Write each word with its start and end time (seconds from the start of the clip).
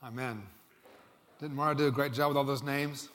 Amen. 0.00 0.40
Didn't 1.40 1.56
Mara 1.56 1.74
do 1.74 1.88
a 1.88 1.90
great 1.90 2.12
job 2.12 2.28
with 2.28 2.36
all 2.36 2.44
those 2.44 2.62
names? 2.62 3.08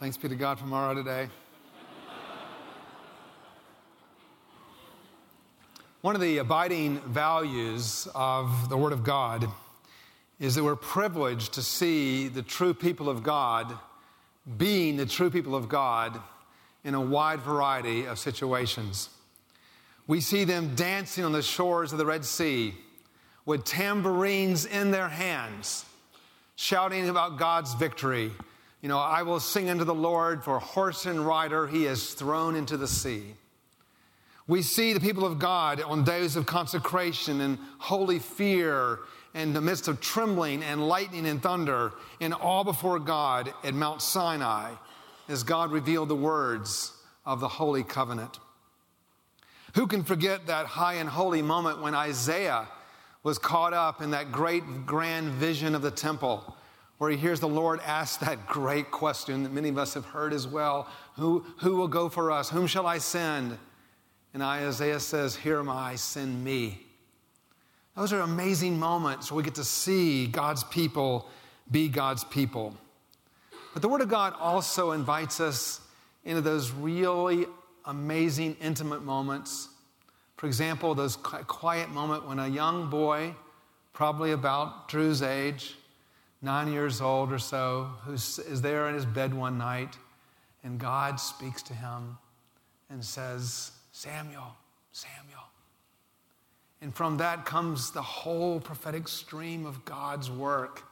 Thanks 0.00 0.16
be 0.16 0.28
to 0.28 0.34
God 0.34 0.58
for 0.58 0.64
Mara 0.64 0.96
today. 0.96 1.28
One 6.00 6.16
of 6.16 6.20
the 6.20 6.38
abiding 6.38 6.98
values 7.02 8.08
of 8.16 8.68
the 8.68 8.76
Word 8.76 8.92
of 8.92 9.04
God 9.04 9.48
is 10.40 10.56
that 10.56 10.64
we're 10.64 10.74
privileged 10.74 11.52
to 11.54 11.62
see 11.62 12.26
the 12.26 12.42
true 12.42 12.74
people 12.74 13.08
of 13.08 13.22
God 13.22 13.78
being 14.58 14.96
the 14.96 15.06
true 15.06 15.30
people 15.30 15.54
of 15.54 15.68
God 15.68 16.20
in 16.82 16.94
a 16.94 17.00
wide 17.00 17.40
variety 17.42 18.06
of 18.06 18.18
situations. 18.18 19.10
We 20.08 20.20
see 20.20 20.42
them 20.42 20.74
dancing 20.74 21.24
on 21.24 21.30
the 21.30 21.42
shores 21.42 21.92
of 21.92 21.98
the 21.98 22.06
Red 22.06 22.24
Sea 22.24 22.74
with 23.46 23.64
tambourines 23.64 24.66
in 24.66 24.90
their 24.90 25.08
hands, 25.08 25.84
shouting 26.56 27.08
about 27.08 27.38
God's 27.38 27.72
victory. 27.74 28.32
You 28.82 28.88
know, 28.88 28.98
I 28.98 29.22
will 29.22 29.40
sing 29.40 29.70
unto 29.70 29.84
the 29.84 29.94
Lord, 29.94 30.44
for 30.44 30.58
horse 30.58 31.06
and 31.06 31.24
rider 31.24 31.66
he 31.66 31.86
is 31.86 32.12
thrown 32.12 32.56
into 32.56 32.76
the 32.76 32.88
sea. 32.88 33.34
We 34.48 34.62
see 34.62 34.92
the 34.92 35.00
people 35.00 35.24
of 35.24 35.38
God 35.38 35.80
on 35.80 36.04
days 36.04 36.36
of 36.36 36.46
consecration 36.46 37.40
and 37.40 37.58
holy 37.78 38.18
fear 38.18 38.98
in 39.34 39.52
the 39.52 39.60
midst 39.60 39.88
of 39.88 40.00
trembling 40.00 40.62
and 40.62 40.86
lightning 40.86 41.26
and 41.26 41.42
thunder, 41.42 41.92
and 42.20 42.34
all 42.34 42.64
before 42.64 42.98
God 42.98 43.52
at 43.64 43.74
Mount 43.74 44.02
Sinai 44.02 44.72
as 45.28 45.42
God 45.42 45.70
revealed 45.70 46.08
the 46.08 46.16
words 46.16 46.92
of 47.24 47.40
the 47.40 47.48
Holy 47.48 47.82
Covenant. 47.82 48.38
Who 49.74 49.86
can 49.86 50.04
forget 50.04 50.46
that 50.46 50.66
high 50.66 50.94
and 50.94 51.08
holy 51.08 51.42
moment 51.42 51.82
when 51.82 51.94
Isaiah 51.94 52.66
was 53.26 53.38
caught 53.38 53.72
up 53.72 54.00
in 54.00 54.12
that 54.12 54.30
great 54.30 54.86
grand 54.86 55.30
vision 55.30 55.74
of 55.74 55.82
the 55.82 55.90
temple? 55.90 56.56
Where 56.98 57.10
he 57.10 57.16
hears 57.16 57.40
the 57.40 57.48
Lord 57.48 57.80
ask 57.84 58.20
that 58.20 58.46
great 58.46 58.92
question 58.92 59.42
that 59.42 59.52
many 59.52 59.68
of 59.68 59.78
us 59.78 59.94
have 59.94 60.04
heard 60.04 60.32
as 60.32 60.46
well 60.46 60.86
Who, 61.16 61.44
who 61.58 61.74
will 61.74 61.88
go 61.88 62.08
for 62.08 62.30
us? 62.30 62.48
Whom 62.48 62.68
shall 62.68 62.86
I 62.86 62.98
send? 62.98 63.58
And 64.32 64.44
Isaiah 64.44 65.00
says, 65.00 65.34
Here 65.34 65.58
am 65.58 65.68
I, 65.68 65.96
send 65.96 66.44
me. 66.44 66.78
Those 67.96 68.12
are 68.12 68.20
amazing 68.20 68.78
moments 68.78 69.32
where 69.32 69.38
we 69.38 69.42
get 69.42 69.56
to 69.56 69.64
see 69.64 70.28
God's 70.28 70.62
people 70.62 71.28
be 71.68 71.88
God's 71.88 72.22
people. 72.22 72.76
But 73.72 73.82
the 73.82 73.88
Word 73.88 74.02
of 74.02 74.08
God 74.08 74.34
also 74.38 74.92
invites 74.92 75.40
us 75.40 75.80
into 76.24 76.42
those 76.42 76.70
really 76.70 77.46
amazing, 77.86 78.56
intimate 78.62 79.02
moments. 79.02 79.68
For 80.36 80.46
example, 80.46 80.94
those 80.94 81.16
quiet 81.16 81.90
moment 81.90 82.26
when 82.26 82.38
a 82.38 82.48
young 82.48 82.90
boy, 82.90 83.34
probably 83.92 84.32
about 84.32 84.88
Drew's 84.88 85.22
age, 85.22 85.76
nine 86.42 86.70
years 86.70 87.00
old 87.00 87.32
or 87.32 87.38
so, 87.38 87.88
who 88.04 88.12
is 88.12 88.60
there 88.60 88.88
in 88.88 88.94
his 88.94 89.06
bed 89.06 89.32
one 89.32 89.56
night, 89.56 89.96
and 90.62 90.78
God 90.78 91.18
speaks 91.18 91.62
to 91.64 91.74
him 91.74 92.18
and 92.90 93.02
says, 93.02 93.72
Samuel, 93.92 94.54
Samuel. 94.92 95.42
And 96.82 96.94
from 96.94 97.16
that 97.16 97.46
comes 97.46 97.90
the 97.90 98.02
whole 98.02 98.60
prophetic 98.60 99.08
stream 99.08 99.64
of 99.64 99.84
God's 99.86 100.30
work, 100.30 100.82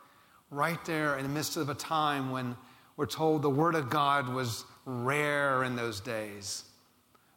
right 0.51 0.83
there 0.87 1.19
in 1.19 1.23
the 1.23 1.29
midst 1.29 1.59
of 1.59 1.69
a 1.69 1.75
time 1.75 2.31
when 2.31 2.57
we're 2.97 3.07
told 3.07 3.43
the 3.43 3.51
Word 3.51 3.75
of 3.75 3.91
God 3.91 4.29
was 4.29 4.65
rare 4.87 5.65
in 5.65 5.77
those 5.77 6.01
days. 6.01 6.65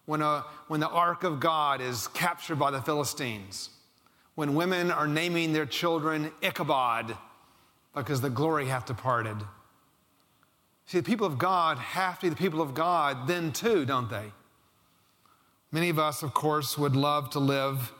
When, 0.08 0.24
a, 0.24 0.46
when 0.68 0.80
the 0.80 0.90
ark 0.90 1.24
of 1.24 1.40
God 1.40 1.82
is 1.82 2.08
captured 2.08 2.56
by 2.56 2.72
the 2.72 2.82
Philistines, 2.82 3.70
when 4.36 4.56
women 4.56 4.90
are 4.90 5.08
naming 5.08 5.52
their 5.52 5.66
children 5.66 6.32
Ichabod 6.42 7.16
because 7.94 8.22
the 8.22 8.30
glory 8.30 8.68
hath 8.68 8.86
departed. 8.86 9.36
See, 10.86 11.00
the 11.00 11.04
people 11.04 11.28
of 11.28 11.38
God 11.38 11.78
have 11.78 12.20
to 12.20 12.28
be 12.28 12.30
the 12.30 12.36
people 12.38 12.62
of 12.62 12.74
God 12.74 13.28
then 13.28 13.52
too, 13.52 13.84
don't 13.84 14.10
they? 14.10 14.32
Many 15.74 15.90
of 15.90 16.00
us, 16.00 16.24
of 16.24 16.34
course, 16.34 16.78
would 16.78 16.96
love 16.96 17.30
to 17.32 17.40
live 17.40 17.92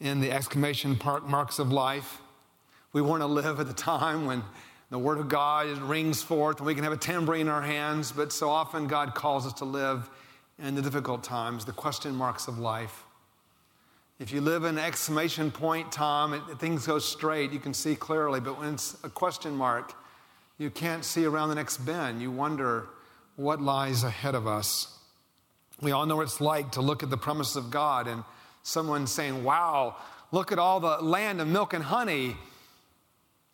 in 0.00 0.20
the 0.20 0.30
exclamation 0.30 0.98
marks 1.26 1.58
of 1.58 1.70
life. 1.70 2.22
We 2.94 3.02
want 3.02 3.20
to 3.20 3.26
live 3.26 3.60
at 3.60 3.66
the 3.66 3.74
time 3.74 4.24
when 4.24 4.42
the 4.88 4.98
Word 4.98 5.18
of 5.18 5.28
God 5.28 5.66
rings 5.78 6.22
forth 6.22 6.58
and 6.58 6.66
we 6.66 6.74
can 6.74 6.84
have 6.84 6.92
a 6.94 6.96
tambourine 6.96 7.42
in 7.42 7.48
our 7.48 7.60
hands, 7.60 8.10
but 8.10 8.32
so 8.32 8.48
often 8.48 8.86
God 8.86 9.14
calls 9.14 9.46
us 9.46 9.52
to 9.54 9.66
live 9.66 10.08
in 10.62 10.74
the 10.74 10.82
difficult 10.82 11.24
times, 11.24 11.64
the 11.64 11.72
question 11.72 12.14
marks 12.14 12.46
of 12.46 12.58
life. 12.58 13.04
If 14.18 14.32
you 14.32 14.40
live 14.40 14.64
in 14.64 14.78
exclamation 14.78 15.50
point 15.50 15.90
time, 15.90 16.34
it, 16.34 16.58
things 16.60 16.86
go 16.86 17.00
straight, 17.00 17.50
you 17.50 17.58
can 17.58 17.74
see 17.74 17.96
clearly, 17.96 18.38
but 18.38 18.58
when 18.58 18.74
it's 18.74 18.96
a 19.02 19.08
question 19.08 19.56
mark, 19.56 19.92
you 20.58 20.70
can't 20.70 21.04
see 21.04 21.24
around 21.24 21.48
the 21.48 21.56
next 21.56 21.78
bend. 21.78 22.22
You 22.22 22.30
wonder 22.30 22.86
what 23.34 23.60
lies 23.60 24.04
ahead 24.04 24.36
of 24.36 24.46
us. 24.46 24.96
We 25.80 25.90
all 25.90 26.06
know 26.06 26.16
what 26.16 26.22
it's 26.22 26.40
like 26.40 26.72
to 26.72 26.80
look 26.80 27.02
at 27.02 27.10
the 27.10 27.16
promises 27.16 27.56
of 27.56 27.70
God 27.70 28.06
and 28.06 28.22
someone 28.62 29.08
saying, 29.08 29.42
Wow, 29.42 29.96
look 30.30 30.52
at 30.52 30.58
all 30.60 30.78
the 30.78 30.98
land 30.98 31.40
of 31.40 31.48
milk 31.48 31.74
and 31.74 31.82
honey. 31.82 32.36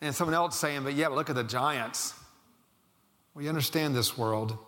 And 0.03 0.15
someone 0.15 0.35
else 0.35 0.59
saying, 0.59 0.85
But 0.85 0.93
yeah, 0.95 1.09
but 1.09 1.15
look 1.15 1.31
at 1.31 1.37
the 1.37 1.45
giants. 1.45 2.13
We 3.35 3.49
understand 3.49 3.97
this 3.97 4.19
world. 4.19 4.59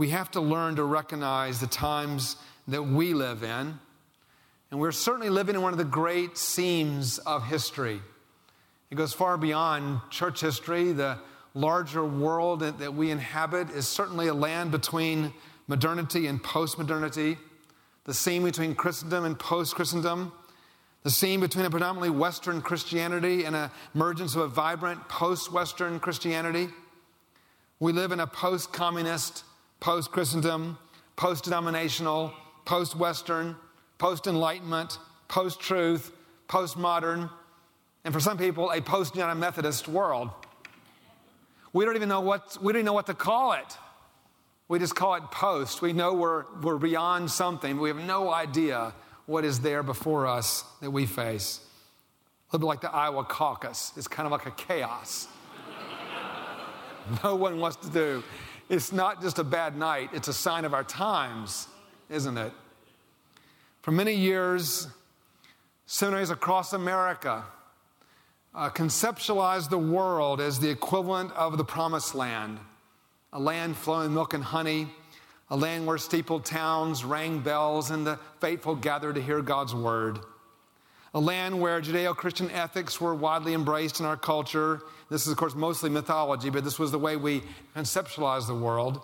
We 0.00 0.08
have 0.08 0.30
to 0.30 0.40
learn 0.40 0.76
to 0.76 0.84
recognize 0.84 1.60
the 1.60 1.66
times 1.66 2.36
that 2.68 2.82
we 2.82 3.12
live 3.12 3.42
in. 3.42 3.78
And 4.70 4.80
we're 4.80 4.92
certainly 4.92 5.28
living 5.28 5.56
in 5.56 5.60
one 5.60 5.74
of 5.74 5.78
the 5.78 5.84
great 5.84 6.38
seams 6.38 7.18
of 7.18 7.44
history. 7.44 8.00
It 8.90 8.94
goes 8.94 9.12
far 9.12 9.36
beyond 9.36 10.00
church 10.08 10.40
history. 10.40 10.92
The 10.92 11.18
larger 11.52 12.02
world 12.02 12.60
that 12.60 12.94
we 12.94 13.10
inhabit 13.10 13.68
is 13.72 13.86
certainly 13.86 14.28
a 14.28 14.32
land 14.32 14.70
between 14.70 15.34
modernity 15.66 16.28
and 16.28 16.42
post 16.42 16.78
modernity 16.78 17.36
the 18.04 18.14
seam 18.14 18.44
between 18.44 18.74
Christendom 18.74 19.26
and 19.26 19.38
post 19.38 19.74
Christendom, 19.74 20.32
the 21.02 21.10
seam 21.10 21.40
between 21.40 21.66
a 21.66 21.70
predominantly 21.70 22.08
Western 22.08 22.62
Christianity 22.62 23.44
and 23.44 23.54
an 23.54 23.70
emergence 23.94 24.34
of 24.34 24.40
a 24.40 24.48
vibrant 24.48 25.10
post 25.10 25.52
Western 25.52 26.00
Christianity. 26.00 26.68
We 27.80 27.92
live 27.92 28.12
in 28.12 28.20
a 28.20 28.26
post 28.26 28.72
communist, 28.72 29.44
post 29.80 30.12
Christendom, 30.12 30.78
post 31.16 31.44
denominational, 31.44 32.32
post 32.64 32.94
Western, 32.94 33.56
post 33.98 34.26
Enlightenment, 34.26 34.98
post 35.28 35.60
truth, 35.60 36.12
post 36.48 36.76
modern, 36.76 37.30
and 38.04 38.14
for 38.14 38.20
some 38.20 38.38
people, 38.38 38.70
a 38.70 38.80
post 38.80 39.14
United 39.14 39.38
Methodist 39.38 39.88
world. 39.88 40.30
We 41.72 41.84
don't 41.84 41.96
even 41.96 42.08
know 42.08 42.20
what, 42.20 42.58
we 42.62 42.72
don't 42.72 42.84
know 42.84 42.92
what 42.92 43.06
to 43.06 43.14
call 43.14 43.52
it. 43.52 43.76
We 44.68 44.78
just 44.78 44.94
call 44.94 45.14
it 45.14 45.24
post. 45.30 45.82
We 45.82 45.92
know 45.92 46.14
we're, 46.14 46.44
we're 46.62 46.78
beyond 46.78 47.30
something, 47.30 47.76
but 47.76 47.82
we 47.82 47.88
have 47.88 47.98
no 47.98 48.32
idea 48.32 48.94
what 49.26 49.44
is 49.44 49.60
there 49.60 49.82
before 49.82 50.26
us 50.26 50.64
that 50.80 50.90
we 50.90 51.06
face. 51.06 51.60
A 51.60 52.56
little 52.56 52.66
bit 52.66 52.68
like 52.68 52.80
the 52.80 52.92
Iowa 52.92 53.24
caucus. 53.24 53.92
It's 53.96 54.08
kind 54.08 54.26
of 54.26 54.32
like 54.32 54.46
a 54.46 54.50
chaos. 54.52 55.28
no 57.24 57.36
one 57.36 57.60
wants 57.60 57.76
to 57.78 57.90
do. 57.90 58.24
It's 58.70 58.92
not 58.92 59.20
just 59.20 59.40
a 59.40 59.44
bad 59.44 59.76
night, 59.76 60.10
it's 60.12 60.28
a 60.28 60.32
sign 60.32 60.64
of 60.64 60.74
our 60.74 60.84
times, 60.84 61.66
isn't 62.08 62.38
it? 62.38 62.52
For 63.82 63.90
many 63.90 64.14
years, 64.14 64.86
seminaries 65.86 66.30
across 66.30 66.72
America 66.72 67.42
uh, 68.54 68.70
conceptualized 68.70 69.70
the 69.70 69.78
world 69.78 70.40
as 70.40 70.60
the 70.60 70.70
equivalent 70.70 71.32
of 71.32 71.58
the 71.58 71.64
promised 71.64 72.14
land 72.14 72.60
a 73.32 73.40
land 73.40 73.76
flowing 73.76 74.12
milk 74.12 74.34
and 74.34 74.42
honey, 74.42 74.88
a 75.50 75.56
land 75.56 75.86
where 75.86 75.98
steepled 75.98 76.44
towns 76.44 77.04
rang 77.04 77.40
bells 77.40 77.90
and 77.90 78.06
the 78.06 78.18
faithful 78.40 78.74
gathered 78.74 79.16
to 79.16 79.22
hear 79.22 79.40
God's 79.40 79.74
word. 79.74 80.18
A 81.12 81.20
land 81.20 81.60
where 81.60 81.80
Judeo 81.80 82.14
Christian 82.14 82.50
ethics 82.50 83.00
were 83.00 83.14
widely 83.14 83.52
embraced 83.52 83.98
in 83.98 84.06
our 84.06 84.16
culture. 84.16 84.82
This 85.08 85.26
is, 85.26 85.32
of 85.32 85.38
course, 85.38 85.54
mostly 85.54 85.90
mythology, 85.90 86.50
but 86.50 86.62
this 86.62 86.78
was 86.78 86.92
the 86.92 86.98
way 86.98 87.16
we 87.16 87.42
conceptualized 87.74 88.46
the 88.46 88.54
world. 88.54 89.00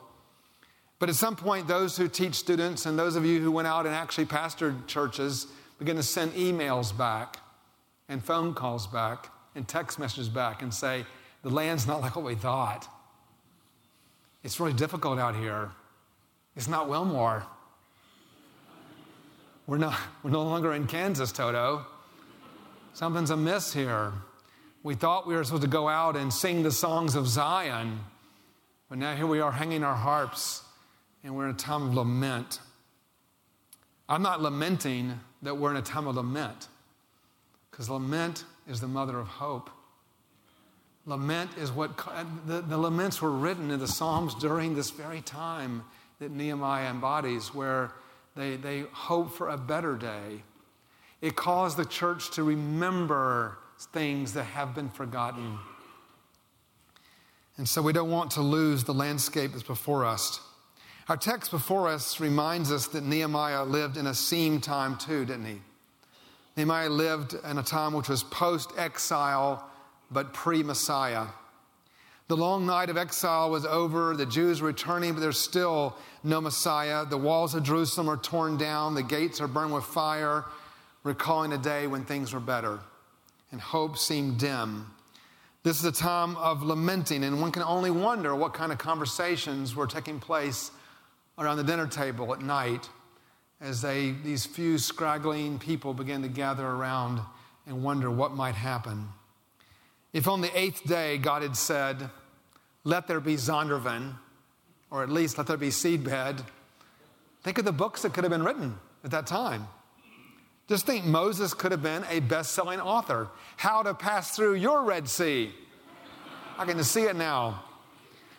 But 0.98 1.08
at 1.08 1.16
some 1.16 1.36
point, 1.36 1.68
those 1.68 1.96
who 1.96 2.08
teach 2.08 2.34
students 2.34 2.86
and 2.86 2.98
those 2.98 3.16
of 3.16 3.26
you 3.26 3.40
who 3.40 3.50
went 3.50 3.68
out 3.68 3.86
and 3.86 3.94
actually 3.94 4.26
pastored 4.26 4.86
churches 4.86 5.46
begin 5.78 5.96
to 5.96 6.02
send 6.02 6.32
emails 6.32 6.96
back 6.96 7.38
and 8.08 8.24
phone 8.24 8.54
calls 8.54 8.86
back 8.86 9.30
and 9.54 9.66
text 9.66 9.98
messages 9.98 10.28
back 10.28 10.62
and 10.62 10.72
say, 10.72 11.04
the 11.42 11.50
land's 11.50 11.86
not 11.86 12.00
like 12.02 12.16
what 12.16 12.24
we 12.24 12.34
thought. 12.34 12.88
It's 14.42 14.60
really 14.60 14.72
difficult 14.72 15.18
out 15.18 15.34
here. 15.34 15.70
It's 16.54 16.68
not 16.68 16.88
Wilmore. 16.88 17.44
We're, 19.66 19.78
not, 19.78 19.98
we're 20.22 20.30
no 20.30 20.44
longer 20.44 20.72
in 20.72 20.86
Kansas, 20.86 21.32
Toto. 21.32 21.84
Something's 22.96 23.28
amiss 23.28 23.74
here. 23.74 24.14
We 24.82 24.94
thought 24.94 25.26
we 25.26 25.34
were 25.34 25.44
supposed 25.44 25.64
to 25.64 25.68
go 25.68 25.86
out 25.86 26.16
and 26.16 26.32
sing 26.32 26.62
the 26.62 26.72
songs 26.72 27.14
of 27.14 27.28
Zion, 27.28 28.00
but 28.88 28.96
now 28.96 29.14
here 29.14 29.26
we 29.26 29.38
are 29.38 29.52
hanging 29.52 29.84
our 29.84 29.94
harps 29.94 30.62
and 31.22 31.36
we're 31.36 31.44
in 31.44 31.50
a 31.50 31.58
time 31.58 31.88
of 31.88 31.94
lament. 31.94 32.58
I'm 34.08 34.22
not 34.22 34.40
lamenting 34.40 35.20
that 35.42 35.58
we're 35.58 35.72
in 35.72 35.76
a 35.76 35.82
time 35.82 36.06
of 36.06 36.16
lament, 36.16 36.68
because 37.70 37.90
lament 37.90 38.44
is 38.66 38.80
the 38.80 38.88
mother 38.88 39.18
of 39.18 39.26
hope. 39.28 39.68
Lament 41.04 41.50
is 41.58 41.70
what 41.70 41.98
the, 42.46 42.62
the 42.62 42.78
laments 42.78 43.20
were 43.20 43.30
written 43.30 43.70
in 43.70 43.78
the 43.78 43.88
Psalms 43.88 44.34
during 44.36 44.74
this 44.74 44.88
very 44.88 45.20
time 45.20 45.84
that 46.18 46.30
Nehemiah 46.30 46.88
embodies, 46.88 47.52
where 47.52 47.92
they, 48.36 48.56
they 48.56 48.84
hope 48.90 49.34
for 49.34 49.50
a 49.50 49.58
better 49.58 49.96
day. 49.96 50.44
It 51.26 51.34
calls 51.34 51.74
the 51.74 51.84
church 51.84 52.30
to 52.36 52.44
remember 52.44 53.58
things 53.92 54.34
that 54.34 54.44
have 54.44 54.76
been 54.76 54.88
forgotten. 54.88 55.58
And 57.56 57.68
so 57.68 57.82
we 57.82 57.92
don't 57.92 58.12
want 58.12 58.30
to 58.32 58.42
lose 58.42 58.84
the 58.84 58.94
landscape 58.94 59.50
that's 59.50 59.64
before 59.64 60.04
us. 60.04 60.38
Our 61.08 61.16
text 61.16 61.50
before 61.50 61.88
us 61.88 62.20
reminds 62.20 62.70
us 62.70 62.86
that 62.88 63.02
Nehemiah 63.02 63.64
lived 63.64 63.96
in 63.96 64.06
a 64.06 64.14
seam 64.14 64.60
time 64.60 64.98
too, 64.98 65.24
didn't 65.24 65.46
he? 65.46 65.60
Nehemiah 66.56 66.90
lived 66.90 67.34
in 67.34 67.58
a 67.58 67.62
time 67.64 67.92
which 67.92 68.08
was 68.08 68.22
post 68.22 68.70
exile 68.78 69.68
but 70.12 70.32
pre 70.32 70.62
Messiah. 70.62 71.26
The 72.28 72.36
long 72.36 72.66
night 72.66 72.88
of 72.88 72.96
exile 72.96 73.50
was 73.50 73.66
over. 73.66 74.14
The 74.14 74.26
Jews 74.26 74.60
were 74.60 74.68
returning, 74.68 75.14
but 75.14 75.20
there's 75.22 75.40
still 75.40 75.96
no 76.22 76.40
Messiah. 76.40 77.04
The 77.04 77.18
walls 77.18 77.56
of 77.56 77.64
Jerusalem 77.64 78.08
are 78.08 78.16
torn 78.16 78.56
down. 78.58 78.94
The 78.94 79.02
gates 79.02 79.40
are 79.40 79.48
burned 79.48 79.74
with 79.74 79.82
fire, 79.82 80.44
recalling 81.06 81.52
a 81.52 81.58
day 81.58 81.86
when 81.86 82.04
things 82.04 82.34
were 82.34 82.40
better 82.40 82.80
and 83.52 83.60
hope 83.60 83.96
seemed 83.96 84.38
dim. 84.38 84.90
This 85.62 85.78
is 85.78 85.84
a 85.84 85.92
time 85.92 86.36
of 86.36 86.62
lamenting, 86.62 87.24
and 87.24 87.40
one 87.40 87.52
can 87.52 87.62
only 87.62 87.90
wonder 87.90 88.34
what 88.34 88.54
kind 88.54 88.72
of 88.72 88.78
conversations 88.78 89.74
were 89.74 89.86
taking 89.86 90.18
place 90.18 90.70
around 91.38 91.56
the 91.58 91.64
dinner 91.64 91.86
table 91.86 92.32
at 92.34 92.40
night 92.40 92.88
as 93.60 93.80
they, 93.82 94.10
these 94.24 94.44
few 94.44 94.78
scraggling 94.78 95.58
people 95.58 95.94
began 95.94 96.22
to 96.22 96.28
gather 96.28 96.66
around 96.66 97.20
and 97.66 97.82
wonder 97.82 98.10
what 98.10 98.32
might 98.32 98.54
happen. 98.54 99.08
If 100.12 100.28
on 100.28 100.40
the 100.40 100.58
eighth 100.58 100.84
day 100.86 101.18
God 101.18 101.42
had 101.42 101.56
said, 101.56 102.10
Let 102.84 103.06
there 103.06 103.20
be 103.20 103.34
Zondervan, 103.34 104.14
or 104.90 105.02
at 105.02 105.10
least 105.10 105.38
let 105.38 105.46
there 105.46 105.56
be 105.56 105.68
seedbed, 105.68 106.44
think 107.42 107.58
of 107.58 107.64
the 107.64 107.72
books 107.72 108.02
that 108.02 108.12
could 108.12 108.24
have 108.24 108.30
been 108.30 108.44
written 108.44 108.78
at 109.04 109.10
that 109.12 109.26
time. 109.26 109.68
Just 110.68 110.84
think 110.84 111.04
Moses 111.04 111.54
could 111.54 111.70
have 111.70 111.82
been 111.82 112.04
a 112.10 112.20
best 112.20 112.52
selling 112.52 112.80
author. 112.80 113.28
How 113.56 113.82
to 113.82 113.94
pass 113.94 114.34
through 114.34 114.54
your 114.54 114.82
Red 114.82 115.08
Sea. 115.08 115.52
I 116.58 116.64
can 116.64 116.82
see 116.82 117.02
it 117.02 117.14
now. 117.14 117.62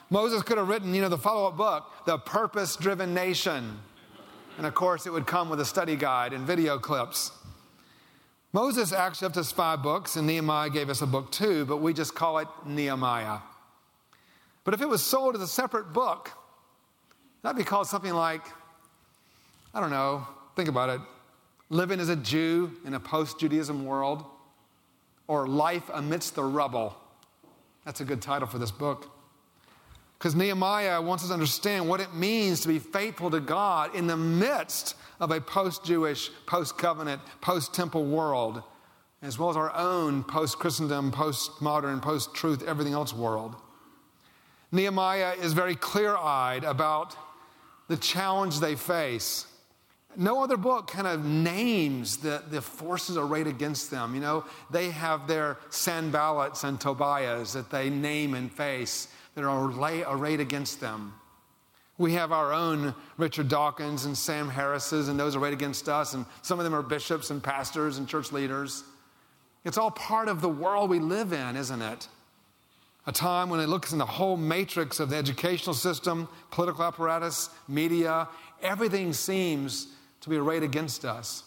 Moses 0.09 0.41
could 0.41 0.57
have 0.57 0.67
written, 0.67 0.93
you 0.93 1.01
know, 1.01 1.09
the 1.09 1.17
follow 1.17 1.47
up 1.47 1.57
book, 1.57 1.85
The 2.05 2.17
Purpose 2.17 2.75
Driven 2.75 3.13
Nation. 3.13 3.79
And 4.57 4.65
of 4.65 4.73
course, 4.73 5.05
it 5.05 5.11
would 5.11 5.27
come 5.27 5.49
with 5.49 5.59
a 5.59 5.65
study 5.65 5.95
guide 5.95 6.33
and 6.33 6.45
video 6.45 6.79
clips. 6.79 7.31
Moses 8.53 8.91
actually 8.91 9.27
left 9.27 9.37
us 9.37 9.51
five 9.51 9.83
books, 9.83 10.15
and 10.15 10.25
Nehemiah 10.25 10.69
gave 10.69 10.89
us 10.89 11.01
a 11.01 11.07
book 11.07 11.31
too, 11.31 11.65
but 11.65 11.77
we 11.77 11.93
just 11.93 12.15
call 12.15 12.39
it 12.39 12.47
Nehemiah. 12.65 13.39
But 14.63 14.73
if 14.73 14.81
it 14.81 14.89
was 14.89 15.03
sold 15.03 15.35
as 15.35 15.41
a 15.41 15.47
separate 15.47 15.93
book, 15.93 16.31
that'd 17.43 17.57
be 17.57 17.63
called 17.63 17.87
something 17.87 18.13
like, 18.13 18.41
I 19.73 19.79
don't 19.79 19.91
know, 19.91 20.25
think 20.55 20.69
about 20.69 20.89
it, 20.89 21.01
Living 21.69 21.99
as 21.99 22.09
a 22.09 22.15
Jew 22.15 22.71
in 22.85 22.93
a 22.93 22.99
post 22.99 23.39
Judaism 23.39 23.85
world, 23.85 24.23
or 25.27 25.47
Life 25.47 25.89
Amidst 25.93 26.35
the 26.35 26.43
Rubble. 26.43 26.95
That's 27.85 27.99
a 28.01 28.05
good 28.05 28.21
title 28.21 28.47
for 28.47 28.57
this 28.57 28.71
book. 28.71 29.11
Because 30.17 30.33
Nehemiah 30.33 31.01
wants 31.01 31.23
us 31.23 31.29
to 31.29 31.33
understand 31.33 31.87
what 31.87 31.99
it 31.99 32.13
means 32.15 32.61
to 32.61 32.67
be 32.67 32.79
faithful 32.79 33.29
to 33.29 33.39
God 33.39 33.93
in 33.93 34.07
the 34.07 34.17
midst 34.17 34.95
of 35.19 35.31
a 35.31 35.39
post 35.39 35.85
Jewish, 35.85 36.31
post 36.45 36.77
covenant, 36.77 37.21
post 37.41 37.73
temple 37.73 38.05
world, 38.05 38.63
as 39.21 39.37
well 39.37 39.49
as 39.49 39.57
our 39.57 39.75
own 39.75 40.23
post 40.23 40.57
Christendom, 40.57 41.11
post 41.11 41.61
modern, 41.61 41.99
post 41.99 42.33
truth, 42.33 42.63
everything 42.65 42.93
else 42.93 43.13
world. 43.13 43.55
Nehemiah 44.71 45.33
is 45.39 45.53
very 45.53 45.75
clear 45.75 46.15
eyed 46.15 46.63
about 46.63 47.15
the 47.87 47.97
challenge 47.97 48.59
they 48.59 48.75
face. 48.75 49.45
No 50.19 50.43
other 50.43 50.57
book 50.57 50.87
kind 50.87 51.05
of 51.05 51.23
names 51.23 52.17
the, 52.17 52.41
the 52.49 52.59
forces 52.59 53.17
arrayed 53.17 53.45
against 53.45 53.91
them. 53.91 54.15
You 54.15 54.21
know, 54.21 54.45
they 54.71 54.89
have 54.89 55.27
their 55.27 55.59
Sanballats 55.69 56.63
and 56.63 56.79
Tobiahs 56.79 57.53
that 57.53 57.69
they 57.69 57.91
name 57.91 58.33
and 58.33 58.51
face 58.51 59.09
that 59.35 59.43
are 59.43 59.69
arrayed 60.09 60.39
against 60.39 60.81
them. 60.81 61.13
We 61.99 62.13
have 62.13 62.31
our 62.31 62.51
own 62.51 62.95
Richard 63.17 63.47
Dawkins 63.47 64.05
and 64.05 64.17
Sam 64.17 64.49
Harris's, 64.49 65.07
and 65.07 65.19
those 65.19 65.35
arrayed 65.35 65.53
against 65.53 65.87
us, 65.87 66.15
and 66.15 66.25
some 66.41 66.57
of 66.59 66.65
them 66.65 66.73
are 66.73 66.81
bishops 66.81 67.29
and 67.29 67.41
pastors 67.41 67.99
and 67.99 68.07
church 68.07 68.31
leaders. 68.31 68.83
It's 69.65 69.77
all 69.77 69.91
part 69.91 70.29
of 70.29 70.41
the 70.41 70.49
world 70.49 70.89
we 70.89 70.99
live 70.99 71.31
in, 71.31 71.55
isn't 71.55 71.81
it? 71.81 72.07
A 73.05 73.11
time 73.11 73.51
when 73.51 73.59
it 73.59 73.69
looks 73.69 73.91
in 73.91 73.99
the 73.99 74.05
whole 74.05 74.35
matrix 74.35 74.99
of 74.99 75.11
the 75.11 75.15
educational 75.15 75.75
system, 75.75 76.27
political 76.49 76.83
apparatus, 76.83 77.49
media, 77.67 78.27
everything 78.63 79.13
seems 79.13 79.87
to 80.27 80.31
be 80.31 80.37
arrayed 80.37 80.63
against 80.63 81.05
us. 81.05 81.43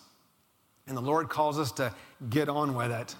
And 0.86 0.96
the 0.96 1.02
Lord 1.02 1.28
calls 1.28 1.58
us 1.58 1.70
to 1.72 1.94
get 2.30 2.48
on 2.48 2.74
with 2.74 2.90
it 2.90 3.14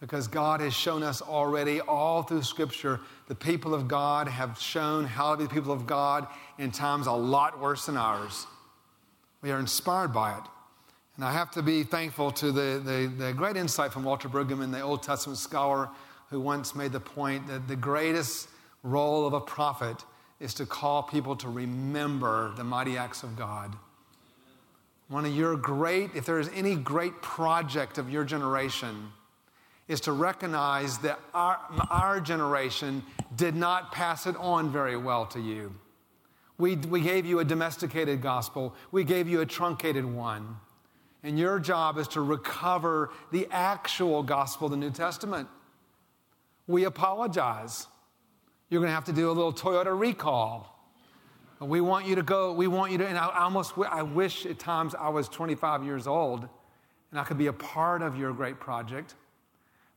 because 0.00 0.28
God 0.28 0.60
has 0.60 0.72
shown 0.72 1.02
us 1.02 1.20
already 1.20 1.80
all 1.80 2.22
through 2.22 2.42
Scripture 2.42 3.00
the 3.26 3.34
people 3.34 3.74
of 3.74 3.88
God 3.88 4.28
have 4.28 4.58
shown 4.58 5.04
how 5.04 5.32
to 5.32 5.38
be 5.38 5.44
the 5.44 5.50
people 5.50 5.72
of 5.72 5.86
God 5.86 6.28
in 6.58 6.70
times 6.70 7.08
a 7.08 7.12
lot 7.12 7.60
worse 7.60 7.86
than 7.86 7.96
ours. 7.96 8.46
We 9.42 9.50
are 9.50 9.58
inspired 9.58 10.12
by 10.12 10.38
it. 10.38 10.44
And 11.16 11.24
I 11.24 11.32
have 11.32 11.50
to 11.52 11.62
be 11.62 11.82
thankful 11.82 12.30
to 12.32 12.52
the, 12.52 12.80
the, 12.84 13.24
the 13.24 13.32
great 13.32 13.56
insight 13.56 13.92
from 13.92 14.04
Walter 14.04 14.28
Brueggemann, 14.28 14.70
the 14.70 14.80
Old 14.80 15.02
Testament 15.02 15.38
scholar, 15.38 15.88
who 16.30 16.40
once 16.40 16.76
made 16.76 16.92
the 16.92 17.00
point 17.00 17.48
that 17.48 17.66
the 17.66 17.76
greatest 17.76 18.48
role 18.84 19.26
of 19.26 19.32
a 19.32 19.40
prophet 19.40 20.04
is 20.38 20.54
to 20.54 20.66
call 20.66 21.02
people 21.02 21.34
to 21.34 21.48
remember 21.48 22.52
the 22.56 22.62
mighty 22.62 22.96
acts 22.96 23.24
of 23.24 23.34
God. 23.34 23.74
One 25.08 25.24
of 25.24 25.34
your 25.34 25.56
great, 25.56 26.14
if 26.14 26.26
there 26.26 26.38
is 26.38 26.50
any 26.54 26.76
great 26.76 27.22
project 27.22 27.98
of 27.98 28.10
your 28.10 28.24
generation, 28.24 29.10
is 29.88 30.02
to 30.02 30.12
recognize 30.12 30.98
that 30.98 31.18
our, 31.32 31.58
our 31.90 32.20
generation 32.20 33.02
did 33.34 33.56
not 33.56 33.90
pass 33.90 34.26
it 34.26 34.36
on 34.36 34.70
very 34.70 34.98
well 34.98 35.24
to 35.26 35.40
you. 35.40 35.74
We, 36.58 36.76
we 36.76 37.00
gave 37.00 37.24
you 37.24 37.38
a 37.38 37.44
domesticated 37.44 38.20
gospel, 38.20 38.74
we 38.92 39.04
gave 39.04 39.28
you 39.28 39.40
a 39.40 39.46
truncated 39.46 40.04
one. 40.04 40.56
And 41.22 41.38
your 41.38 41.58
job 41.58 41.98
is 41.98 42.06
to 42.08 42.20
recover 42.20 43.10
the 43.32 43.48
actual 43.50 44.22
gospel 44.22 44.66
of 44.66 44.72
the 44.72 44.76
New 44.76 44.90
Testament. 44.90 45.48
We 46.66 46.84
apologize. 46.84 47.86
You're 48.70 48.80
going 48.80 48.90
to 48.90 48.94
have 48.94 49.06
to 49.06 49.12
do 49.12 49.30
a 49.30 49.32
little 49.32 49.52
Toyota 49.52 49.98
recall. 49.98 50.77
We 51.60 51.80
want 51.80 52.06
you 52.06 52.14
to 52.14 52.22
go, 52.22 52.52
we 52.52 52.68
want 52.68 52.92
you 52.92 52.98
to, 52.98 53.06
and 53.06 53.18
I 53.18 53.36
almost, 53.36 53.72
I 53.76 54.02
wish 54.02 54.46
at 54.46 54.58
times 54.58 54.94
I 54.94 55.08
was 55.08 55.28
25 55.28 55.84
years 55.84 56.06
old 56.06 56.48
and 57.10 57.20
I 57.20 57.24
could 57.24 57.38
be 57.38 57.48
a 57.48 57.52
part 57.52 58.02
of 58.02 58.16
your 58.16 58.32
great 58.32 58.60
project. 58.60 59.14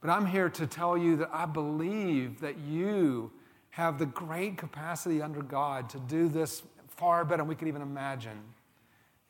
But 0.01 0.09
I'm 0.09 0.25
here 0.25 0.49
to 0.49 0.65
tell 0.65 0.97
you 0.97 1.17
that 1.17 1.29
I 1.31 1.45
believe 1.45 2.39
that 2.41 2.57
you 2.57 3.31
have 3.71 3.99
the 3.99 4.07
great 4.07 4.57
capacity 4.57 5.21
under 5.21 5.41
God 5.41 5.89
to 5.91 5.99
do 5.99 6.27
this 6.27 6.63
far 6.87 7.23
better 7.23 7.37
than 7.37 7.47
we 7.47 7.55
could 7.55 7.67
even 7.67 7.81
imagine. 7.81 8.39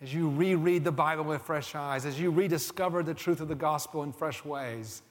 As 0.02 0.14
you 0.14 0.30
reread 0.30 0.84
the 0.84 0.92
Bible 0.92 1.26
with 1.26 1.42
fresh 1.42 1.76
eyes, 1.76 2.06
as 2.06 2.20
you 2.20 2.32
rediscover 2.32 3.04
the 3.04 3.14
truth 3.14 3.42
of 3.42 3.50
the 3.50 3.56
gospel 3.56 4.04
in 4.04 4.14
fresh 4.14 4.44
ways, 4.44 5.04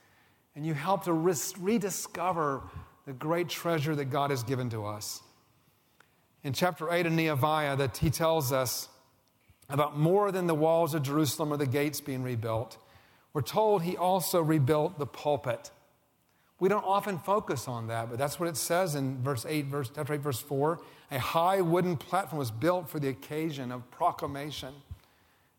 and 0.56 0.66
you 0.66 0.74
help 0.74 1.04
to 1.04 1.12
rediscover 1.12 2.62
the 3.06 3.12
great 3.12 3.48
treasure 3.48 3.94
that 3.94 4.06
God 4.06 4.30
has 4.30 4.42
given 4.42 4.68
to 4.70 4.84
us. 4.84 5.22
In 6.42 6.52
chapter 6.52 6.90
8 6.90 7.06
of 7.06 7.12
Nehemiah, 7.12 7.76
that 7.76 7.98
he 7.98 8.08
tells 8.10 8.50
us 8.50 8.88
about 9.68 9.98
more 9.98 10.32
than 10.32 10.46
the 10.46 10.54
walls 10.54 10.94
of 10.94 11.02
Jerusalem 11.02 11.52
or 11.52 11.56
the 11.56 11.66
gates 11.66 12.00
being 12.00 12.22
rebuilt. 12.22 12.78
We're 13.32 13.42
told 13.42 13.82
he 13.82 13.96
also 13.96 14.40
rebuilt 14.40 14.98
the 14.98 15.06
pulpit. 15.06 15.70
We 16.58 16.68
don't 16.68 16.84
often 16.84 17.18
focus 17.18 17.68
on 17.68 17.86
that, 17.88 18.10
but 18.10 18.18
that's 18.18 18.40
what 18.40 18.48
it 18.48 18.56
says 18.56 18.94
in 18.94 19.22
verse 19.22 19.46
8, 19.48 19.66
verse, 19.66 19.90
chapter 19.94 20.14
8, 20.14 20.20
verse 20.20 20.40
4. 20.40 20.80
A 21.10 21.18
high 21.18 21.60
wooden 21.60 21.96
platform 21.96 22.38
was 22.38 22.50
built 22.50 22.88
for 22.88 22.98
the 22.98 23.08
occasion 23.08 23.70
of 23.70 23.90
proclamation. 23.90 24.74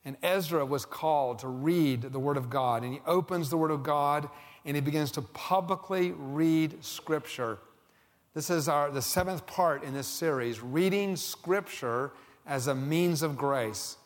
And 0.03 0.17
Ezra 0.23 0.65
was 0.65 0.85
called 0.85 1.39
to 1.39 1.47
read 1.47 2.01
the 2.01 2.19
Word 2.19 2.37
of 2.37 2.49
God. 2.49 2.83
And 2.83 2.93
he 2.93 3.01
opens 3.05 3.49
the 3.49 3.57
Word 3.57 3.71
of 3.71 3.83
God 3.83 4.29
and 4.65 4.75
he 4.75 4.81
begins 4.81 5.11
to 5.11 5.21
publicly 5.21 6.11
read 6.11 6.83
Scripture. 6.83 7.59
This 8.33 8.49
is 8.49 8.69
our, 8.69 8.89
the 8.89 9.01
seventh 9.01 9.45
part 9.45 9.83
in 9.83 9.93
this 9.93 10.07
series 10.07 10.61
reading 10.61 11.17
Scripture 11.17 12.13
as 12.47 12.67
a 12.67 12.73
means 12.73 13.23
of 13.23 13.35
grace. 13.35 13.97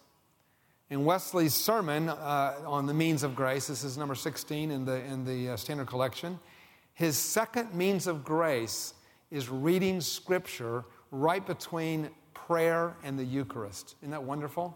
In 0.89 1.05
Wesley's 1.05 1.53
sermon 1.53 2.09
uh, 2.09 2.55
on 2.65 2.87
the 2.87 2.93
means 2.95 3.21
of 3.21 3.35
grace, 3.35 3.67
this 3.67 3.83
is 3.83 3.99
number 3.99 4.15
16 4.15 4.71
in 4.71 4.83
the, 4.83 4.95
in 5.05 5.25
the 5.25 5.49
uh, 5.49 5.57
standard 5.57 5.85
collection, 5.85 6.39
his 6.95 7.19
second 7.19 7.75
means 7.75 8.07
of 8.07 8.23
grace 8.23 8.95
is 9.29 9.47
reading 9.47 10.01
scripture 10.01 10.85
right 11.11 11.45
between 11.45 12.09
prayer 12.33 12.95
and 13.03 13.19
the 13.19 13.23
Eucharist. 13.23 13.93
Isn't 14.01 14.09
that 14.09 14.23
wonderful? 14.23 14.75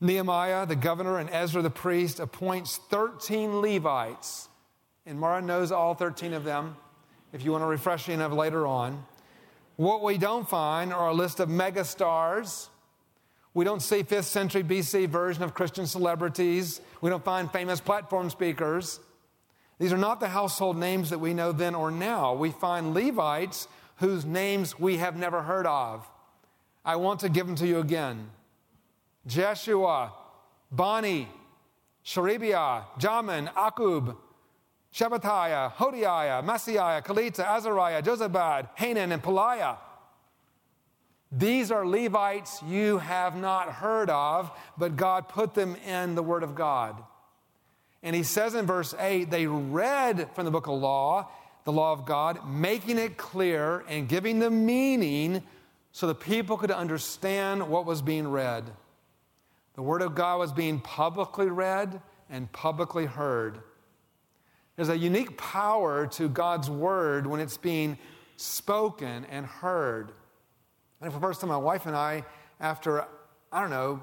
Nehemiah, 0.00 0.64
the 0.64 0.76
governor, 0.76 1.18
and 1.18 1.28
Ezra, 1.30 1.60
the 1.60 1.70
priest, 1.70 2.20
appoints 2.20 2.76
13 2.76 3.60
Levites 3.60 4.48
And 5.06 5.18
Mara 5.18 5.42
knows 5.42 5.72
all 5.72 5.94
13 5.94 6.34
of 6.34 6.44
them 6.44 6.76
if 7.32 7.44
you 7.44 7.52
want 7.52 7.64
a 7.64 7.66
refreshing 7.66 8.20
of 8.20 8.32
later 8.32 8.66
on. 8.66 9.04
What 9.76 10.02
we 10.02 10.18
don't 10.18 10.48
find 10.48 10.92
are 10.92 11.08
a 11.08 11.14
list 11.14 11.40
of 11.40 11.48
megastars. 11.48 12.68
We 13.54 13.64
don't 13.64 13.80
see 13.80 14.02
5th 14.02 14.24
century 14.24 14.62
BC 14.62 15.08
version 15.08 15.42
of 15.42 15.54
Christian 15.54 15.86
celebrities. 15.86 16.80
We 17.00 17.10
don't 17.10 17.24
find 17.24 17.50
famous 17.50 17.80
platform 17.80 18.30
speakers. 18.30 19.00
These 19.78 19.92
are 19.92 19.98
not 19.98 20.20
the 20.20 20.28
household 20.28 20.76
names 20.76 21.10
that 21.10 21.18
we 21.18 21.32
know 21.32 21.52
then 21.52 21.74
or 21.74 21.90
now. 21.90 22.34
We 22.34 22.50
find 22.50 22.94
Levites 22.94 23.66
whose 23.96 24.24
names 24.24 24.78
we 24.78 24.98
have 24.98 25.16
never 25.16 25.42
heard 25.42 25.66
of. 25.66 26.08
I 26.84 26.96
want 26.96 27.20
to 27.20 27.28
give 27.28 27.46
them 27.46 27.56
to 27.56 27.66
you 27.66 27.78
again 27.78 28.30
Jeshua, 29.26 30.12
Bani, 30.70 31.28
Sherebiah, 32.02 32.82
Jamin, 32.98 33.52
Akkub, 33.54 34.16
Shabbatiah, 34.92 35.72
Hodiah, 35.74 36.44
Maaseiah, 36.44 37.04
Kelita, 37.04 37.46
Azariah, 37.46 38.02
Jozabad, 38.02 38.68
Hanan, 38.74 39.12
and 39.12 39.22
Pelaiah. 39.22 39.76
These 41.32 41.70
are 41.70 41.86
Levites 41.86 42.60
you 42.62 42.98
have 42.98 43.36
not 43.36 43.70
heard 43.70 44.10
of, 44.10 44.50
but 44.76 44.96
God 44.96 45.28
put 45.28 45.54
them 45.54 45.76
in 45.86 46.16
the 46.16 46.22
Word 46.22 46.42
of 46.42 46.56
God. 46.56 47.00
And 48.02 48.16
he 48.16 48.24
says 48.24 48.54
in 48.54 48.66
verse 48.66 48.94
8, 48.98 49.30
they 49.30 49.46
read 49.46 50.28
from 50.34 50.44
the 50.44 50.50
book 50.50 50.66
of 50.66 50.80
law, 50.80 51.30
the 51.64 51.72
law 51.72 51.92
of 51.92 52.04
God, 52.04 52.48
making 52.48 52.98
it 52.98 53.16
clear 53.16 53.84
and 53.88 54.08
giving 54.08 54.40
the 54.40 54.50
meaning 54.50 55.42
so 55.92 56.06
the 56.06 56.14
people 56.14 56.56
could 56.56 56.70
understand 56.70 57.68
what 57.68 57.86
was 57.86 58.02
being 58.02 58.26
read. 58.26 58.64
The 59.74 59.82
Word 59.82 60.02
of 60.02 60.16
God 60.16 60.38
was 60.38 60.52
being 60.52 60.80
publicly 60.80 61.48
read 61.48 62.00
and 62.28 62.50
publicly 62.50 63.06
heard. 63.06 63.60
There's 64.80 64.88
a 64.88 64.96
unique 64.96 65.36
power 65.36 66.06
to 66.06 66.26
God's 66.26 66.70
Word 66.70 67.26
when 67.26 67.38
it's 67.38 67.58
being 67.58 67.98
spoken 68.38 69.26
and 69.30 69.44
heard. 69.44 70.10
And 71.02 71.12
for 71.12 71.18
the 71.18 71.26
first 71.26 71.42
time, 71.42 71.50
my 71.50 71.58
wife 71.58 71.84
and 71.84 71.94
I, 71.94 72.24
after, 72.60 73.04
I 73.52 73.60
don't 73.60 73.68
know, 73.68 74.00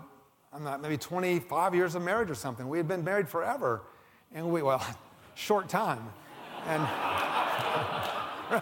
I'm 0.53 0.63
not, 0.63 0.79
maybe 0.83 0.95
25 0.95 1.73
years 1.73 1.95
of 1.95 2.03
marriage 2.03 2.29
or 2.29 2.35
something, 2.35 2.69
we 2.69 2.77
had 2.77 2.87
been 2.87 3.03
married 3.03 3.27
forever. 3.27 3.85
And 4.31 4.51
we, 4.51 4.61
well, 4.61 4.85
short 5.33 5.67
time. 5.67 6.07
And 6.67 6.87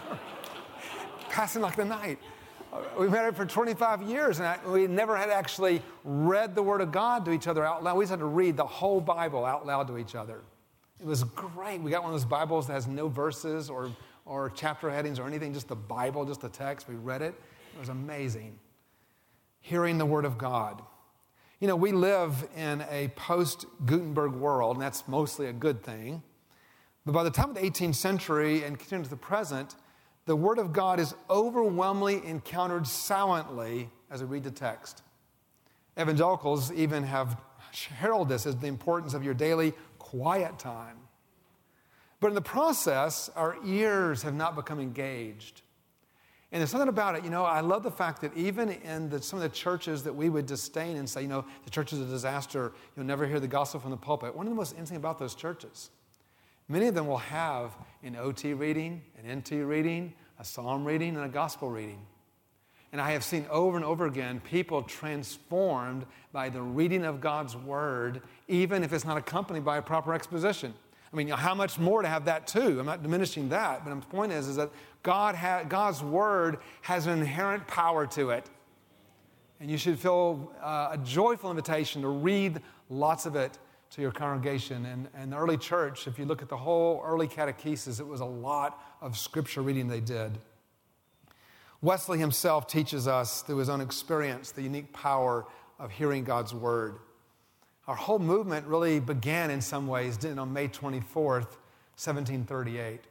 passing 1.28 1.60
like 1.60 1.76
the 1.76 1.84
night. 1.84 2.18
We've 2.98 3.10
married 3.10 3.36
for 3.36 3.44
25 3.44 4.00
years, 4.04 4.38
and 4.38 4.48
I, 4.48 4.58
we 4.66 4.86
never 4.86 5.18
had 5.18 5.28
actually 5.28 5.82
read 6.02 6.54
the 6.54 6.62
Word 6.62 6.80
of 6.80 6.92
God 6.92 7.26
to 7.26 7.32
each 7.32 7.46
other 7.46 7.62
out 7.62 7.84
loud. 7.84 7.98
We 7.98 8.04
just 8.04 8.12
had 8.12 8.20
to 8.20 8.24
read 8.24 8.56
the 8.56 8.64
whole 8.64 9.02
Bible 9.02 9.44
out 9.44 9.66
loud 9.66 9.86
to 9.88 9.98
each 9.98 10.14
other. 10.14 10.40
It 11.00 11.06
was 11.06 11.24
great. 11.24 11.80
We 11.80 11.90
got 11.90 12.02
one 12.02 12.12
of 12.12 12.18
those 12.18 12.28
Bibles 12.28 12.66
that 12.68 12.72
has 12.72 12.86
no 12.86 13.08
verses 13.08 13.68
or, 13.68 13.90
or 14.24 14.50
chapter 14.50 14.90
headings 14.90 15.18
or 15.18 15.26
anything, 15.26 15.52
just 15.52 15.68
the 15.68 15.76
Bible, 15.76 16.24
just 16.24 16.40
the 16.40 16.48
text. 16.48 16.88
We 16.88 16.94
read 16.94 17.20
it. 17.20 17.34
It 17.74 17.78
was 17.78 17.90
amazing. 17.90 18.58
Hearing 19.60 19.98
the 19.98 20.06
Word 20.06 20.24
of 20.24 20.38
God. 20.38 20.80
You 21.60 21.68
know, 21.68 21.76
we 21.76 21.92
live 21.92 22.48
in 22.56 22.84
a 22.90 23.08
post 23.08 23.66
Gutenberg 23.84 24.32
world, 24.32 24.76
and 24.76 24.82
that's 24.82 25.06
mostly 25.06 25.46
a 25.46 25.52
good 25.52 25.82
thing. 25.82 26.22
But 27.04 27.12
by 27.12 27.24
the 27.24 27.30
time 27.30 27.50
of 27.50 27.56
the 27.56 27.62
18th 27.62 27.94
century 27.94 28.64
and 28.64 28.78
continuing 28.78 29.04
to 29.04 29.10
the 29.10 29.16
present, 29.16 29.76
the 30.24 30.36
Word 30.36 30.58
of 30.58 30.72
God 30.72 30.98
is 30.98 31.14
overwhelmingly 31.28 32.26
encountered 32.26 32.86
silently 32.86 33.90
as 34.10 34.22
we 34.22 34.28
read 34.28 34.44
the 34.44 34.50
text. 34.50 35.02
Evangelicals 35.98 36.72
even 36.72 37.02
have 37.02 37.40
heralded 37.98 38.28
this 38.28 38.46
as 38.46 38.56
the 38.56 38.66
importance 38.66 39.14
of 39.14 39.22
your 39.22 39.34
daily 39.34 39.74
quiet 40.10 40.58
time. 40.58 40.96
But 42.20 42.28
in 42.28 42.34
the 42.34 42.40
process, 42.40 43.28
our 43.34 43.56
ears 43.64 44.22
have 44.22 44.34
not 44.34 44.54
become 44.54 44.80
engaged. 44.80 45.62
And 46.52 46.60
there's 46.60 46.70
something 46.70 46.88
about 46.88 47.16
it, 47.16 47.24
you 47.24 47.30
know, 47.30 47.44
I 47.44 47.60
love 47.60 47.82
the 47.82 47.90
fact 47.90 48.20
that 48.20 48.34
even 48.36 48.70
in 48.70 49.10
the, 49.10 49.20
some 49.20 49.38
of 49.38 49.42
the 49.42 49.54
churches 49.54 50.04
that 50.04 50.14
we 50.14 50.28
would 50.28 50.46
disdain 50.46 50.96
and 50.96 51.10
say, 51.10 51.22
you 51.22 51.28
know, 51.28 51.44
the 51.64 51.70
church 51.70 51.92
is 51.92 52.00
a 52.00 52.04
disaster, 52.04 52.72
you'll 52.96 53.04
never 53.04 53.26
hear 53.26 53.40
the 53.40 53.48
gospel 53.48 53.80
from 53.80 53.90
the 53.90 53.96
pulpit. 53.96 54.34
One 54.34 54.46
of 54.46 54.50
the 54.50 54.56
most 54.56 54.72
interesting 54.72 54.96
about 54.96 55.18
those 55.18 55.34
churches, 55.34 55.90
many 56.68 56.86
of 56.86 56.94
them 56.94 57.08
will 57.08 57.18
have 57.18 57.76
an 58.04 58.14
OT 58.16 58.54
reading, 58.54 59.02
an 59.22 59.38
NT 59.38 59.66
reading, 59.66 60.14
a 60.38 60.44
psalm 60.44 60.84
reading, 60.84 61.16
and 61.16 61.24
a 61.24 61.28
gospel 61.28 61.68
reading. 61.68 61.98
And 62.96 63.02
I 63.02 63.10
have 63.10 63.24
seen 63.24 63.44
over 63.50 63.76
and 63.76 63.84
over 63.84 64.06
again 64.06 64.40
people 64.40 64.80
transformed 64.80 66.06
by 66.32 66.48
the 66.48 66.62
reading 66.62 67.04
of 67.04 67.20
God's 67.20 67.54
word, 67.54 68.22
even 68.48 68.82
if 68.82 68.90
it's 68.90 69.04
not 69.04 69.18
accompanied 69.18 69.66
by 69.66 69.76
a 69.76 69.82
proper 69.82 70.14
exposition. 70.14 70.72
I 71.12 71.16
mean, 71.16 71.28
how 71.28 71.54
much 71.54 71.78
more 71.78 72.00
to 72.00 72.08
have 72.08 72.24
that 72.24 72.46
too? 72.46 72.80
I'm 72.80 72.86
not 72.86 73.02
diminishing 73.02 73.50
that, 73.50 73.84
but 73.84 73.94
the 73.94 74.06
point 74.06 74.32
is, 74.32 74.48
is 74.48 74.56
that 74.56 74.70
God 75.02 75.34
ha- 75.34 75.64
God's 75.68 76.02
word 76.02 76.56
has 76.80 77.06
an 77.06 77.18
inherent 77.18 77.66
power 77.66 78.06
to 78.06 78.30
it. 78.30 78.48
And 79.60 79.70
you 79.70 79.76
should 79.76 79.98
feel 79.98 80.50
uh, 80.62 80.88
a 80.92 80.98
joyful 81.04 81.50
invitation 81.50 82.00
to 82.00 82.08
read 82.08 82.62
lots 82.88 83.26
of 83.26 83.36
it 83.36 83.58
to 83.90 84.00
your 84.00 84.10
congregation. 84.10 84.86
And, 84.86 85.08
and 85.14 85.32
the 85.32 85.36
early 85.36 85.58
church, 85.58 86.06
if 86.06 86.18
you 86.18 86.24
look 86.24 86.40
at 86.40 86.48
the 86.48 86.56
whole 86.56 87.02
early 87.04 87.28
catechesis, 87.28 88.00
it 88.00 88.06
was 88.06 88.20
a 88.20 88.24
lot 88.24 88.82
of 89.02 89.18
scripture 89.18 89.60
reading 89.60 89.86
they 89.86 90.00
did. 90.00 90.38
Wesley 91.86 92.18
himself 92.18 92.66
teaches 92.66 93.06
us 93.06 93.42
through 93.42 93.58
his 93.58 93.68
own 93.68 93.80
experience 93.80 94.50
the 94.50 94.60
unique 94.60 94.92
power 94.92 95.46
of 95.78 95.92
hearing 95.92 96.24
God's 96.24 96.52
word. 96.52 96.98
Our 97.86 97.94
whole 97.94 98.18
movement 98.18 98.66
really 98.66 98.98
began 98.98 99.52
in 99.52 99.60
some 99.60 99.86
ways 99.86 100.18
on 100.24 100.52
May 100.52 100.66
24th, 100.66 101.54
1738. 101.94 103.02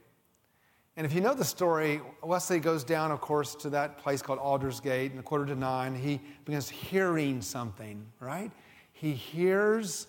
And 0.98 1.06
if 1.06 1.14
you 1.14 1.22
know 1.22 1.34
the 1.34 1.46
story, 1.46 2.02
Wesley 2.22 2.60
goes 2.60 2.84
down, 2.84 3.12
of 3.12 3.22
course, 3.22 3.56
to 3.56 3.70
that 3.70 3.98
place 3.98 4.22
called 4.22 4.40
Aldersgate, 4.40 5.12
and 5.12 5.22
a 5.22 5.24
quarter 5.24 5.46
to 5.46 5.56
nine, 5.56 5.96
he 5.96 6.20
begins 6.44 6.68
hearing 6.68 7.42
something, 7.42 8.06
right? 8.20 8.52
He 8.92 9.14
hears 9.14 10.08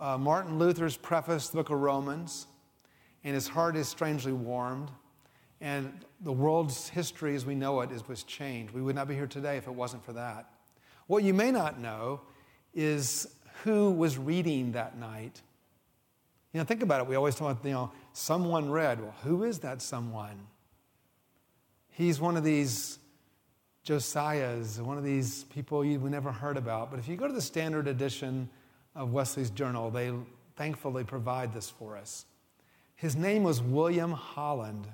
uh, 0.00 0.16
Martin 0.16 0.60
Luther's 0.60 0.96
preface 0.96 1.48
the 1.48 1.56
book 1.56 1.70
of 1.70 1.80
Romans, 1.80 2.46
and 3.24 3.34
his 3.34 3.48
heart 3.48 3.74
is 3.74 3.88
strangely 3.88 4.32
warmed. 4.32 4.92
And 5.60 6.04
the 6.20 6.32
world's 6.32 6.88
history 6.88 7.34
as 7.34 7.46
we 7.46 7.54
know 7.54 7.80
it 7.80 7.90
is, 7.90 8.06
was 8.06 8.22
changed. 8.22 8.72
We 8.72 8.82
would 8.82 8.94
not 8.94 9.08
be 9.08 9.14
here 9.14 9.26
today 9.26 9.56
if 9.56 9.66
it 9.66 9.74
wasn't 9.74 10.04
for 10.04 10.12
that. 10.12 10.50
What 11.06 11.22
you 11.22 11.32
may 11.32 11.50
not 11.50 11.80
know 11.80 12.20
is 12.74 13.26
who 13.64 13.90
was 13.90 14.18
reading 14.18 14.72
that 14.72 14.98
night. 14.98 15.40
You 16.52 16.60
know, 16.60 16.64
think 16.64 16.82
about 16.82 17.00
it. 17.00 17.06
We 17.06 17.16
always 17.16 17.34
talk 17.34 17.52
about, 17.52 17.64
you 17.64 17.72
know, 17.72 17.92
someone 18.12 18.70
read. 18.70 19.00
Well, 19.00 19.14
who 19.24 19.44
is 19.44 19.60
that 19.60 19.80
someone? 19.80 20.46
He's 21.90 22.20
one 22.20 22.36
of 22.36 22.44
these 22.44 22.98
Josiahs, 23.86 24.80
one 24.80 24.98
of 24.98 25.04
these 25.04 25.44
people 25.44 25.84
you 25.84 25.98
never 25.98 26.32
heard 26.32 26.56
about. 26.56 26.90
But 26.90 26.98
if 26.98 27.08
you 27.08 27.16
go 27.16 27.26
to 27.26 27.32
the 27.32 27.40
standard 27.40 27.88
edition 27.88 28.50
of 28.94 29.12
Wesley's 29.12 29.50
journal, 29.50 29.90
they 29.90 30.12
thankfully 30.56 31.04
provide 31.04 31.54
this 31.54 31.70
for 31.70 31.96
us. 31.96 32.26
His 32.96 33.16
name 33.16 33.42
was 33.42 33.62
William 33.62 34.12
Holland. 34.12 34.88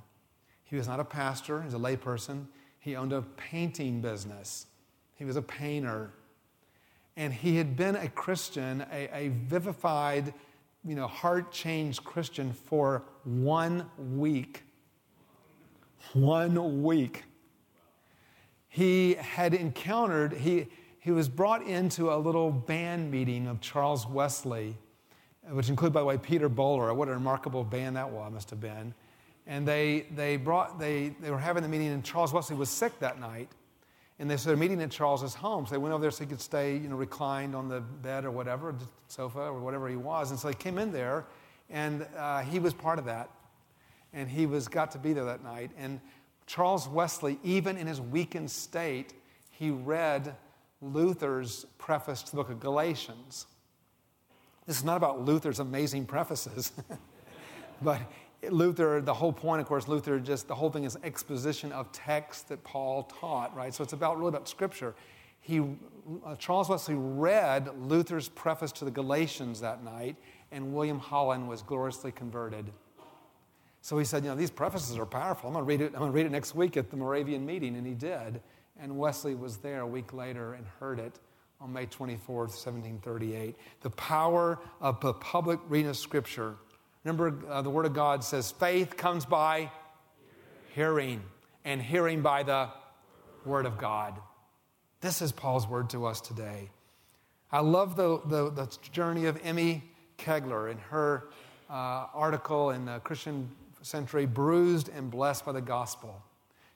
He 0.73 0.79
was 0.79 0.89
not 0.89 1.01
a 1.01 1.05
pastor, 1.05 1.61
he's 1.61 1.75
a 1.75 1.79
layperson. 1.79 2.47
He 2.79 2.97
owned 2.97 3.13
a 3.13 3.21
painting 3.21 4.01
business. 4.01 4.69
He 5.17 5.27
was 5.27 5.37
a 5.37 5.43
painter. 5.43 6.15
And 7.15 7.31
he 7.31 7.57
had 7.57 7.77
been 7.77 7.95
a 7.95 8.09
Christian, 8.09 8.83
a, 8.91 9.11
a 9.15 9.29
vivified, 9.29 10.33
you 10.83 10.95
know, 10.95 11.07
heart 11.07 11.53
changed 11.53 12.05
Christian 12.05 12.55
for 12.55 13.03
one 13.25 13.85
week. 13.99 14.63
One 16.15 16.83
week. 16.83 17.25
He 18.71 19.13
had 19.17 19.53
encountered, 19.53 20.33
he, 20.33 20.69
he 21.01 21.11
was 21.11 21.29
brought 21.29 21.67
into 21.67 22.11
a 22.11 22.17
little 22.17 22.51
band 22.51 23.11
meeting 23.11 23.47
of 23.47 23.61
Charles 23.61 24.09
Wesley, 24.09 24.79
which 25.51 25.69
included, 25.69 25.93
by 25.93 26.01
the 26.01 26.07
way, 26.07 26.17
Peter 26.17 26.49
Böhler. 26.49 26.97
What 26.97 27.09
a 27.09 27.13
remarkable 27.13 27.63
band 27.63 27.97
that 27.97 28.11
was, 28.11 28.33
must 28.33 28.49
have 28.49 28.61
been. 28.61 28.95
And 29.47 29.67
they, 29.67 30.07
they, 30.15 30.37
brought, 30.37 30.79
they, 30.79 31.15
they 31.21 31.31
were 31.31 31.39
having 31.39 31.63
the 31.63 31.69
meeting, 31.69 31.89
and 31.89 32.05
Charles 32.05 32.33
Wesley 32.33 32.57
was 32.57 32.71
sick 32.71 32.99
that 33.01 33.19
night. 33.19 33.49
And 34.19 34.31
they 34.31 34.37
started 34.37 34.61
meeting 34.61 34.81
at 34.83 34.91
Charles's 34.91 35.35
home. 35.35 35.67
So 35.67 35.73
they 35.73 35.79
went 35.79 35.93
over 35.93 36.01
there 36.01 36.11
so 36.11 36.23
he 36.23 36.31
could 36.31 36.41
stay, 36.41 36.75
you 36.77 36.89
know, 36.89 36.97
reclined 36.97 37.57
on 37.57 37.69
the 37.69 37.81
bed 37.81 38.25
or 38.25 38.31
whatever, 38.31 38.75
sofa 39.09 39.41
or 39.41 39.59
whatever 39.61 39.89
he 39.89 39.97
was. 39.97 40.31
And 40.31 40.39
so 40.39 40.49
they 40.49 40.55
came 40.55 40.79
in 40.79 40.93
there, 40.93 41.25
and 41.71 42.07
uh, 42.17 42.43
he 42.43 42.59
was 42.59 42.73
part 42.73 42.99
of 42.99 43.05
that. 43.07 43.31
And 44.13 44.29
he 44.29 44.47
was 44.47 44.69
got 44.69 44.93
to 44.93 44.99
be 44.99 45.13
there 45.13 45.25
that 45.25 45.43
night. 45.43 45.71
And 45.77 46.01
Charles 46.47 46.87
Wesley, 46.87 47.39
even 47.43 47.77
in 47.77 47.87
his 47.87 48.01
weakened 48.01 48.51
state, 48.51 49.15
he 49.51 49.71
read 49.71 50.37
Luther's 50.81 51.65
preface 51.79 52.23
to 52.23 52.31
the 52.31 52.37
book 52.37 52.51
of 52.51 52.61
Galatians. 52.61 53.47
This 54.67 54.77
is 54.79 54.85
not 54.85 54.97
about 54.97 55.25
Luther's 55.25 55.61
amazing 55.61 56.07
prefaces, 56.07 56.73
but 57.83 58.01
Luther, 58.51 59.01
the 59.01 59.15
whole 59.15 59.33
point, 59.33 59.61
of 59.61 59.69
course, 59.69 59.87
Luther 59.87 60.19
just, 60.19 60.49
the 60.49 60.55
whole 60.55 60.71
thing 60.71 60.85
is 60.85 60.97
exposition 61.05 61.71
of 61.73 61.91
text 61.93 62.49
that 62.49 62.63
Paul 62.65 63.05
taught, 63.05 63.55
right? 63.55 63.73
So 63.73 63.85
it's 63.85 63.93
about 63.93 64.19
really 64.19 64.31
about 64.31 64.49
scripture. 64.49 64.95
He, 65.41 65.61
uh, 66.25 66.37
Charles 66.37 66.69
Wesley 66.69 66.95
read 66.97 67.71
Luther's 67.79 68.29
preface 68.29 68.73
to 68.73 68.85
the 68.85 68.91
Galatians 68.91 69.61
that 69.61 69.85
night, 69.85 70.17
and 70.51 70.75
William 70.75 70.99
Holland 70.99 71.49
was 71.49 71.63
gloriously 71.63 72.13
converted. 72.13 72.73
So 73.81 73.99
he 73.99 74.05
said, 74.05 74.23
You 74.23 74.31
know, 74.31 74.37
these 74.37 74.51
prefaces 74.51 74.97
are 74.97 75.07
powerful. 75.07 75.49
I'm 75.49 75.55
going 75.55 75.65
to 75.65 75.69
read 75.69 75.81
it, 75.81 75.93
I'm 75.93 75.99
going 75.99 76.13
to 76.13 76.15
read 76.15 76.27
it 76.27 76.33
next 76.33 76.55
week 76.55 76.77
at 76.77 76.91
the 76.91 76.97
Moravian 76.97 77.45
meeting. 77.45 77.77
And 77.77 77.87
he 77.87 77.95
did. 77.95 78.41
And 78.81 78.97
Wesley 78.97 79.35
was 79.35 79.59
there 79.59 79.81
a 79.81 79.87
week 79.87 80.13
later 80.13 80.55
and 80.55 80.65
heard 80.81 80.99
it 80.99 81.19
on 81.61 81.73
May 81.73 81.87
24th, 81.87 82.55
1738. 82.55 83.57
The 83.83 83.91
power 83.91 84.59
of 84.81 85.01
the 85.01 85.13
public 85.15 85.59
reading 85.69 85.91
of 85.91 85.97
Scripture. 85.97 86.57
Remember, 87.05 87.35
uh, 87.51 87.63
the 87.63 87.71
Word 87.71 87.87
of 87.87 87.95
God 87.95 88.23
says 88.23 88.53
faith 88.53 88.97
comes 88.97 89.25
by 89.25 89.71
hearing, 90.75 91.23
and 91.65 91.83
hearing 91.83 92.23
by 92.23 92.43
the 92.43 92.69
Word 93.45 93.67
of 93.67 93.77
God. 93.77 94.19
This 95.01 95.21
is 95.21 95.33
Paul's 95.33 95.67
word 95.67 95.91
to 95.91 96.07
us 96.07 96.21
today. 96.21 96.71
I 97.51 97.59
love 97.61 97.97
the, 97.97 98.21
the, 98.27 98.51
the 98.51 98.79
journey 98.93 99.27
of 99.27 99.39
Emmy 99.43 99.83
Kegler 100.17 100.71
in 100.71 100.79
her 100.79 101.29
uh, 101.69 102.07
article 102.15 102.71
in 102.71 102.85
the 102.85 103.01
Christian 103.01 103.51
Century, 103.83 104.27
Bruised 104.27 104.89
and 104.89 105.11
Blessed 105.11 105.45
by 105.45 105.53
the 105.53 105.61
Gospel. 105.61 106.23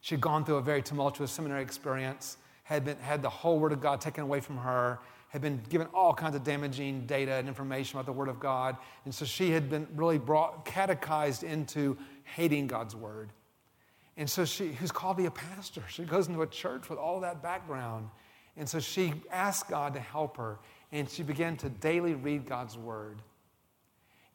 She'd 0.01 0.21
gone 0.21 0.45
through 0.45 0.57
a 0.57 0.63
very 0.63 0.83
tumultuous 0.83 1.31
seminary 1.31 1.63
experience, 1.63 2.37
had, 2.65 2.85
been, 2.85 2.99
had 2.99 3.23
the 3.23 3.31
whole 3.31 3.61
Word 3.61 3.73
of 3.73 3.81
God 3.81 4.01
taken 4.01 4.25
away 4.25 4.41
from 4.41 4.57
her, 4.59 4.99
had 5.29 5.43
been 5.43 5.61
given 5.69 5.87
all 5.93 6.15
kinds 6.15 6.37
of 6.37 6.45
damaging 6.45 7.07
data 7.07 7.35
and 7.35 7.49
information 7.49 7.99
about 7.99 8.07
the 8.07 8.13
Word 8.13 8.29
of 8.29 8.41
God. 8.41 8.77
And 9.05 9.15
so 9.15 9.25
she 9.25 9.51
had 9.51 9.69
been 9.69 9.87
really 9.95 10.19
brought, 10.19 10.65
catechized 10.65 11.43
into 11.43 11.99
hating 12.25 12.69
God's 12.69 12.95
Word. 12.95 13.31
And 14.17 14.31
so 14.31 14.45
she, 14.45 14.69
who's 14.69 14.93
called 14.93 15.17
to 15.17 15.23
be 15.23 15.27
a 15.27 15.31
pastor, 15.31 15.83
she 15.89 16.05
goes 16.05 16.29
into 16.29 16.43
a 16.43 16.47
church 16.47 16.89
with 16.89 16.99
all 16.99 17.21
that 17.21 17.43
background. 17.43 18.09
And 18.57 18.69
so 18.69 18.81
she 18.81 19.13
asked 19.31 19.69
God 19.69 19.95
to 19.95 20.01
help 20.01 20.39
her, 20.39 20.59
and 20.91 21.09
she 21.09 21.23
began 21.23 21.57
to 21.59 21.69
daily 21.69 22.15
read 22.15 22.47
God's 22.47 22.79
Word. 22.79 23.21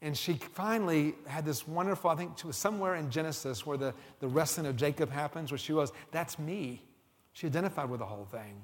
And 0.03 0.17
she 0.17 0.33
finally 0.33 1.15
had 1.27 1.45
this 1.45 1.67
wonderful, 1.67 2.09
I 2.09 2.15
think 2.15 2.37
she 2.37 2.47
was 2.47 2.57
somewhere 2.57 2.95
in 2.95 3.09
Genesis 3.09 3.65
where 3.65 3.77
the, 3.77 3.93
the 4.19 4.27
wrestling 4.27 4.67
of 4.67 4.75
Jacob 4.75 5.11
happens, 5.11 5.51
where 5.51 5.57
she 5.57 5.73
was, 5.73 5.91
that's 6.11 6.37
me. 6.37 6.81
She 7.33 7.47
identified 7.47 7.89
with 7.89 7.99
the 7.99 8.05
whole 8.05 8.25
thing. 8.25 8.63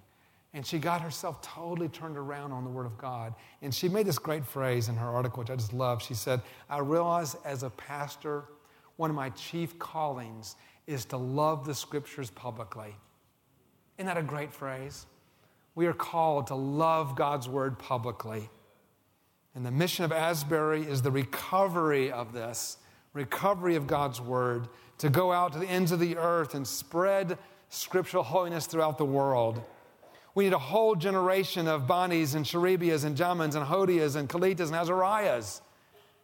And 0.54 0.66
she 0.66 0.80
got 0.80 1.02
herself 1.02 1.42
totally 1.42 1.90
turned 1.90 2.18
around 2.18 2.52
on 2.52 2.64
the 2.64 2.70
Word 2.70 2.86
of 2.86 2.98
God. 2.98 3.36
And 3.62 3.74
she 3.74 3.90
made 3.90 4.06
this 4.06 4.18
great 4.18 4.46
phrase 4.46 4.90
in 4.90 4.96
her 4.96 5.08
article, 5.08 5.40
which 5.40 5.50
I 5.50 5.56
just 5.56 5.74
love. 5.74 6.02
She 6.02 6.14
said, 6.14 6.42
I 6.70 6.80
realize 6.80 7.36
as 7.46 7.64
a 7.64 7.70
pastor, 7.70 8.46
one 8.96 9.10
of 9.10 9.16
my 9.16 9.30
chief 9.32 9.78
callings 9.78 10.56
is 10.88 11.06
to 11.06 11.18
love 11.18 11.66
the 11.66 11.76
Scriptures 11.76 12.30
publicly. 12.30 12.96
Isn't 13.98 14.08
that 14.08 14.18
a 14.18 14.24
great 14.24 14.54
phrase? 14.54 15.06
We 15.76 15.86
are 15.86 15.94
called 15.94 16.48
to 16.48 16.56
love 16.56 17.16
God's 17.16 17.48
Word 17.48 17.78
publicly. 17.78 18.50
And 19.54 19.66
the 19.66 19.72
mission 19.72 20.06
of 20.06 20.12
Asbury 20.12 20.84
is 20.84 21.02
the 21.02 21.12
recovery 21.12 22.12
of 22.12 22.32
this, 22.32 22.78
recovery 23.14 23.76
of 23.76 23.86
God's 23.86 24.22
Word, 24.22 24.70
to 25.00 25.10
go 25.10 25.32
out 25.32 25.54
to 25.54 25.60
the 25.60 25.68
ends 25.68 25.92
of 25.92 26.00
the 26.00 26.18
earth 26.18 26.56
and 26.56 26.68
spread 26.68 27.38
scriptural 27.70 28.24
holiness 28.24 28.66
throughout 28.66 28.98
the 28.98 29.06
world. 29.06 29.62
We 30.38 30.44
need 30.44 30.54
a 30.54 30.60
whole 30.60 30.94
generation 30.94 31.68
of 31.68 31.88
Banis 31.88 32.36
and 32.36 32.46
Sherebiahs 32.46 33.06
and 33.06 33.18
Jamins 33.18 33.56
and 33.56 33.66
Hodiahs 33.66 34.16
and 34.16 34.30
Kelitas 34.30 34.68
and 34.68 34.76
Azariahs. 34.76 35.62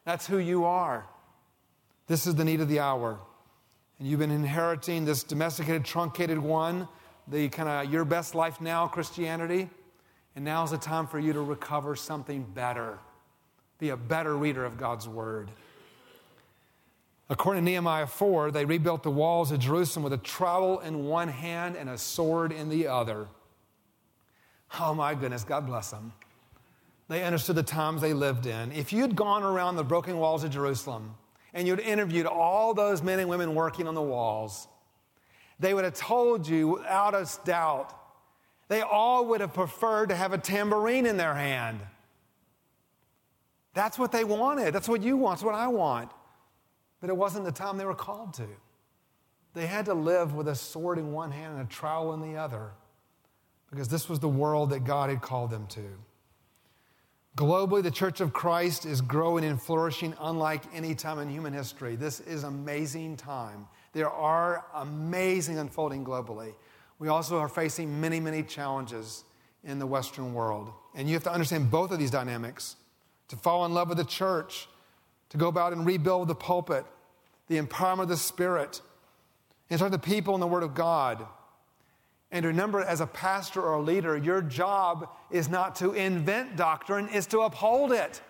That's 0.06 0.28
who 0.28 0.38
you 0.38 0.66
are. 0.66 1.08
This 2.06 2.28
is 2.28 2.36
the 2.36 2.46
need 2.46 2.62
of 2.62 2.70
the 2.70 2.80
hour. 2.80 3.18
And 3.98 4.08
you've 4.08 4.20
been 4.20 4.30
inheriting 4.30 5.04
this 5.04 5.24
domesticated, 5.24 5.84
truncated 5.84 6.38
one, 6.38 6.88
the 7.28 7.50
kind 7.50 7.68
of 7.68 7.92
your 7.92 8.06
best 8.06 8.36
life 8.36 8.62
now 8.62 8.86
Christianity. 8.86 9.68
And 10.36 10.46
now's 10.46 10.70
the 10.70 10.78
time 10.78 11.08
for 11.08 11.18
you 11.18 11.34
to 11.34 11.42
recover 11.42 11.96
something 11.96 12.44
better 12.44 13.00
be 13.80 13.90
a 13.90 13.98
better 13.98 14.38
reader 14.38 14.64
of 14.64 14.78
God's 14.78 15.08
word. 15.08 15.50
According 17.32 17.66
to 17.66 17.72
Nehemiah 17.72 18.06
4, 18.06 18.52
they 18.52 18.66
rebuilt 18.66 19.02
the 19.02 19.10
walls 19.10 19.52
of 19.52 19.58
Jerusalem 19.58 20.04
with 20.04 20.14
a 20.14 20.18
trowel 20.18 20.82
in 20.82 21.06
one 21.06 21.30
hand 21.30 21.76
and 21.76 21.90
a 21.90 21.98
sword 21.98 22.52
in 22.52 22.70
the 22.70 22.86
other. 22.86 23.28
Oh 24.80 24.94
my 24.94 25.14
goodness, 25.14 25.44
God 25.44 25.66
bless 25.66 25.92
them. 25.92 26.14
They 27.08 27.24
understood 27.24 27.56
the 27.56 27.64
times 27.64 28.02
they 28.02 28.14
lived 28.14 28.46
in. 28.46 28.72
If 28.72 28.92
you'd 28.92 29.16
gone 29.16 29.44
around 29.44 29.76
the 29.76 29.84
broken 29.84 30.18
walls 30.18 30.44
of 30.44 30.52
Jerusalem 30.52 31.16
and 31.54 31.68
you'd 31.68 31.80
interviewed 31.80 32.26
all 32.26 32.74
those 32.74 33.04
men 33.04 33.20
and 33.20 33.30
women 33.30 33.54
working 33.54 33.88
on 33.88 33.94
the 33.94 34.02
walls, 34.02 34.68
they 35.60 35.74
would 35.74 35.84
have 35.84 35.94
told 35.94 36.48
you 36.48 36.70
without 36.70 37.14
a 37.14 37.28
doubt, 37.46 37.94
they 38.68 38.82
all 38.82 39.28
would 39.28 39.42
have 39.42 39.54
preferred 39.54 40.10
to 40.10 40.16
have 40.16 40.34
a 40.34 40.38
tambourine 40.38 41.06
in 41.06 41.18
their 41.18 41.36
hand. 41.36 41.80
That's 43.74 44.00
what 44.00 44.12
they 44.12 44.24
wanted. 44.24 44.74
That's 44.74 44.88
what 44.88 45.04
you 45.04 45.18
want. 45.18 45.38
That's 45.38 45.46
what 45.46 45.56
I 45.56 45.68
want. 45.68 46.12
But 47.02 47.10
it 47.10 47.18
wasn't 47.18 47.46
the 47.46 47.52
time 47.52 47.78
they 47.78 47.86
were 47.86 47.94
called 47.94 48.34
to. 48.36 48.48
They 49.54 49.68
had 49.68 49.86
to 49.86 49.94
live 49.94 50.34
with 50.34 50.48
a 50.48 50.56
sword 50.56 50.98
in 50.98 51.12
one 51.12 51.32
hand 51.32 51.58
and 51.58 51.68
a 51.68 51.72
trowel 51.72 52.14
in 52.14 52.22
the 52.22 52.38
other 52.38 52.72
because 53.74 53.88
this 53.88 54.08
was 54.08 54.20
the 54.20 54.30
world 54.30 54.70
that 54.70 54.84
God 54.84 55.10
had 55.10 55.20
called 55.20 55.50
them 55.50 55.66
to. 55.68 55.82
Globally, 57.36 57.82
the 57.82 57.90
Church 57.90 58.22
of 58.22 58.32
Christ 58.32 58.86
is 58.86 59.02
growing 59.02 59.44
and 59.44 59.60
flourishing 59.60 60.14
unlike 60.22 60.62
any 60.76 60.94
time 60.94 61.18
in 61.18 61.28
human 61.28 61.54
history. 61.54 61.96
This 61.96 62.20
is 62.20 62.44
amazing 62.44 63.18
time. 63.18 63.68
There 63.94 64.12
are 64.12 64.66
amazing 64.76 65.58
unfolding 65.58 66.06
globally. 66.06 66.54
We 67.00 67.08
also 67.08 67.40
are 67.40 67.50
facing 67.50 68.00
many, 68.00 68.20
many 68.20 68.44
challenges 68.44 69.24
in 69.64 69.80
the 69.80 69.88
Western 69.88 70.36
world. 70.36 70.72
And 70.94 71.08
you 71.08 71.16
have 71.16 71.24
to 71.24 71.34
understand 71.34 71.72
both 71.72 71.90
of 71.90 71.98
these 71.98 72.12
dynamics 72.12 72.76
to 73.30 73.36
fall 73.36 73.66
in 73.66 73.74
love 73.74 73.90
with 73.90 73.98
the 73.98 74.06
church, 74.06 74.68
to 75.30 75.38
go 75.38 75.48
about 75.48 75.74
and 75.74 75.84
rebuild 75.84 76.28
the 76.28 76.36
pulpit, 76.36 76.86
the 77.48 77.60
empowerment 77.60 78.04
of 78.04 78.10
the 78.10 78.18
Spirit, 78.18 78.82
and 79.72 79.80
start 79.80 79.92
the 79.92 79.98
people 79.98 80.36
in 80.36 80.42
the 80.42 80.48
Word 80.48 80.62
of 80.62 80.76
God. 80.76 81.26
And 82.34 82.46
remember, 82.46 82.82
as 82.82 83.00
a 83.00 83.08
pastor 83.08 83.62
or 83.62 83.76
a 83.76 83.82
leader, 83.82 84.18
your 84.18 84.42
job 84.42 85.08
is 85.32 85.48
not 85.48 85.78
to 85.78 85.94
invent 85.94 86.58
doctrine, 86.58 87.08
it's 87.14 87.28
to 87.28 87.40
uphold 87.42 87.94
it. 87.94 88.22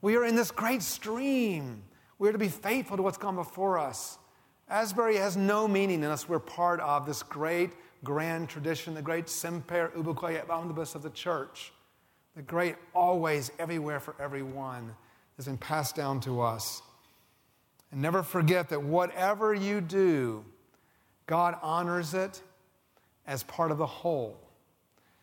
We 0.00 0.16
are 0.16 0.24
in 0.24 0.36
this 0.36 0.52
great 0.52 0.82
stream. 0.82 1.82
We 2.20 2.28
are 2.28 2.32
to 2.32 2.38
be 2.38 2.48
faithful 2.48 2.96
to 2.96 3.02
what's 3.02 3.18
gone 3.18 3.34
before 3.34 3.78
us. 3.78 4.18
Asbury 4.68 5.16
has 5.16 5.36
no 5.36 5.66
meaning 5.66 6.04
unless 6.04 6.28
we're 6.28 6.38
part 6.38 6.78
of 6.78 7.06
this 7.06 7.24
great, 7.24 7.70
grand 8.04 8.48
tradition, 8.48 8.94
the 8.94 9.02
great 9.02 9.28
semper 9.28 9.90
ubique 9.96 10.36
et 10.36 10.48
omnibus 10.48 10.94
of 10.94 11.02
the 11.02 11.10
church 11.10 11.72
the 12.36 12.42
great 12.42 12.74
always, 12.94 13.50
everywhere 13.58 14.00
for 14.00 14.14
everyone 14.18 14.94
has 15.36 15.46
been 15.46 15.56
passed 15.56 15.94
down 15.94 16.20
to 16.20 16.40
us. 16.40 16.82
And 17.92 18.02
never 18.02 18.22
forget 18.22 18.68
that 18.70 18.82
whatever 18.82 19.54
you 19.54 19.80
do, 19.80 20.44
God 21.26 21.56
honors 21.62 22.12
it 22.12 22.42
as 23.26 23.42
part 23.42 23.70
of 23.70 23.78
the 23.78 23.86
whole. 23.86 24.38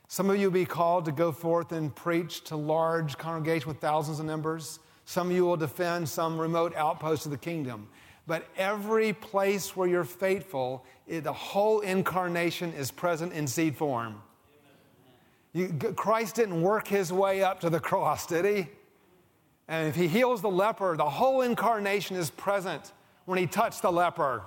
Some 0.07 0.29
of 0.29 0.37
you 0.37 0.47
will 0.47 0.53
be 0.53 0.65
called 0.65 1.05
to 1.05 1.11
go 1.11 1.31
forth 1.31 1.71
and 1.71 1.95
preach 1.95 2.43
to 2.45 2.55
large 2.57 3.17
congregations 3.17 3.65
with 3.65 3.77
thousands 3.77 4.19
of 4.19 4.25
members. 4.25 4.79
Some 5.05 5.29
of 5.29 5.35
you 5.35 5.45
will 5.45 5.57
defend 5.57 6.09
some 6.09 6.37
remote 6.37 6.75
outpost 6.75 7.25
of 7.25 7.31
the 7.31 7.37
kingdom. 7.37 7.87
But 8.27 8.47
every 8.57 9.13
place 9.13 9.75
where 9.75 9.87
you're 9.87 10.03
faithful, 10.03 10.85
the 11.07 11.33
whole 11.33 11.79
incarnation 11.79 12.73
is 12.73 12.91
present 12.91 13.33
in 13.33 13.47
seed 13.47 13.75
form. 13.75 14.21
You, 15.53 15.69
Christ 15.69 16.35
didn't 16.35 16.61
work 16.61 16.87
his 16.87 17.11
way 17.11 17.43
up 17.43 17.59
to 17.61 17.69
the 17.69 17.79
cross, 17.79 18.25
did 18.25 18.45
he? 18.45 18.69
And 19.67 19.87
if 19.87 19.95
he 19.95 20.07
heals 20.07 20.41
the 20.41 20.49
leper, 20.49 20.95
the 20.97 21.09
whole 21.09 21.41
incarnation 21.41 22.15
is 22.15 22.29
present 22.29 22.91
when 23.25 23.37
he 23.37 23.47
touched 23.47 23.81
the 23.81 23.91
leper. 23.91 24.43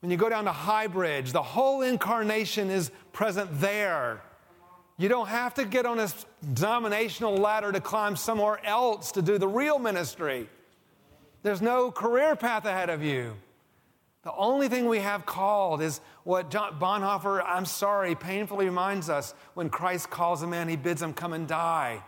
When 0.00 0.10
you 0.10 0.16
go 0.16 0.28
down 0.28 0.44
to 0.44 0.52
High 0.52 0.86
Bridge, 0.86 1.32
the 1.32 1.42
whole 1.42 1.82
incarnation 1.82 2.70
is 2.70 2.92
present 3.12 3.60
there. 3.60 4.22
You 4.96 5.08
don't 5.08 5.28
have 5.28 5.54
to 5.54 5.64
get 5.64 5.86
on 5.86 5.98
a 5.98 6.08
denominational 6.54 7.36
ladder 7.36 7.72
to 7.72 7.80
climb 7.80 8.14
somewhere 8.16 8.64
else 8.64 9.12
to 9.12 9.22
do 9.22 9.38
the 9.38 9.48
real 9.48 9.78
ministry. 9.78 10.48
There's 11.42 11.62
no 11.62 11.90
career 11.90 12.36
path 12.36 12.64
ahead 12.64 12.90
of 12.90 13.02
you. 13.02 13.34
The 14.22 14.34
only 14.34 14.68
thing 14.68 14.86
we 14.86 14.98
have 14.98 15.24
called 15.24 15.80
is 15.80 16.00
what 16.24 16.50
John 16.50 16.78
Bonhoeffer, 16.78 17.42
I'm 17.44 17.64
sorry, 17.64 18.14
painfully 18.14 18.66
reminds 18.66 19.08
us 19.08 19.34
when 19.54 19.70
Christ 19.70 20.10
calls 20.10 20.42
a 20.42 20.46
man, 20.46 20.68
he 20.68 20.76
bids 20.76 21.00
him 21.00 21.12
come 21.12 21.32
and 21.32 21.46
die. 21.46 22.02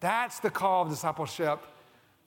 That's 0.00 0.40
the 0.40 0.50
call 0.50 0.82
of 0.82 0.90
discipleship. 0.90 1.64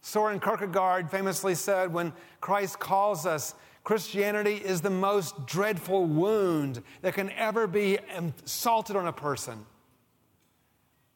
Soren 0.02 0.40
Kierkegaard 0.40 1.10
famously 1.12 1.54
said, 1.54 1.94
when 1.94 2.14
Christ 2.42 2.80
calls 2.80 3.26
us, 3.26 3.54
Christianity 3.88 4.56
is 4.56 4.82
the 4.82 4.90
most 4.90 5.46
dreadful 5.46 6.04
wound 6.04 6.84
that 7.04 7.14
can 7.14 7.32
ever 7.32 7.68
be 7.68 7.98
assaulted 8.44 8.98
on 8.98 9.08
a 9.08 9.14
person. 9.14 9.66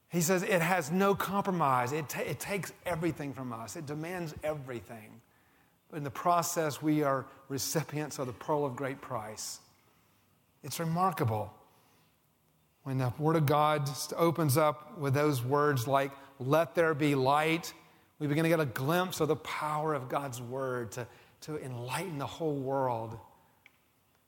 He 0.07 0.21
says 0.21 0.41
it 0.41 0.62
has 0.62 0.89
no 0.89 1.13
compromise. 1.13 1.91
It, 1.91 2.17
it 2.17 2.39
takes 2.39 2.71
everything 2.86 3.34
from 3.34 3.51
us, 3.51 3.75
it 3.75 3.86
demands 3.86 4.34
everything. 4.41 5.19
In 5.93 6.05
the 6.05 6.10
process, 6.10 6.81
we 6.81 7.03
are 7.03 7.25
recipients 7.49 8.19
of 8.19 8.27
the 8.27 8.31
pearl 8.31 8.63
of 8.63 8.77
great 8.77 9.01
price. 9.01 9.60
It's 10.63 10.79
remarkable 10.79 11.53
when 12.84 12.99
the 12.99 13.12
Word 13.19 13.36
of 13.36 13.45
God 13.45 13.89
opens 14.15 14.55
up 14.55 14.97
with 14.97 15.13
those 15.13 15.43
words 15.43 15.89
like, 15.89 16.13
let 16.39 16.73
there 16.75 16.93
be 16.93 17.15
light, 17.15 17.73
we 18.17 18.27
begin 18.27 18.43
to 18.43 18.49
get 18.49 18.62
a 18.62 18.65
glimpse 18.65 19.19
of 19.19 19.27
the 19.27 19.36
power 19.36 19.93
of 19.93 20.07
God's 20.07 20.41
Word 20.41 20.93
to 20.93 21.05
to 21.41 21.58
enlighten 21.58 22.17
the 22.17 22.25
whole 22.25 22.56
world. 22.56 23.17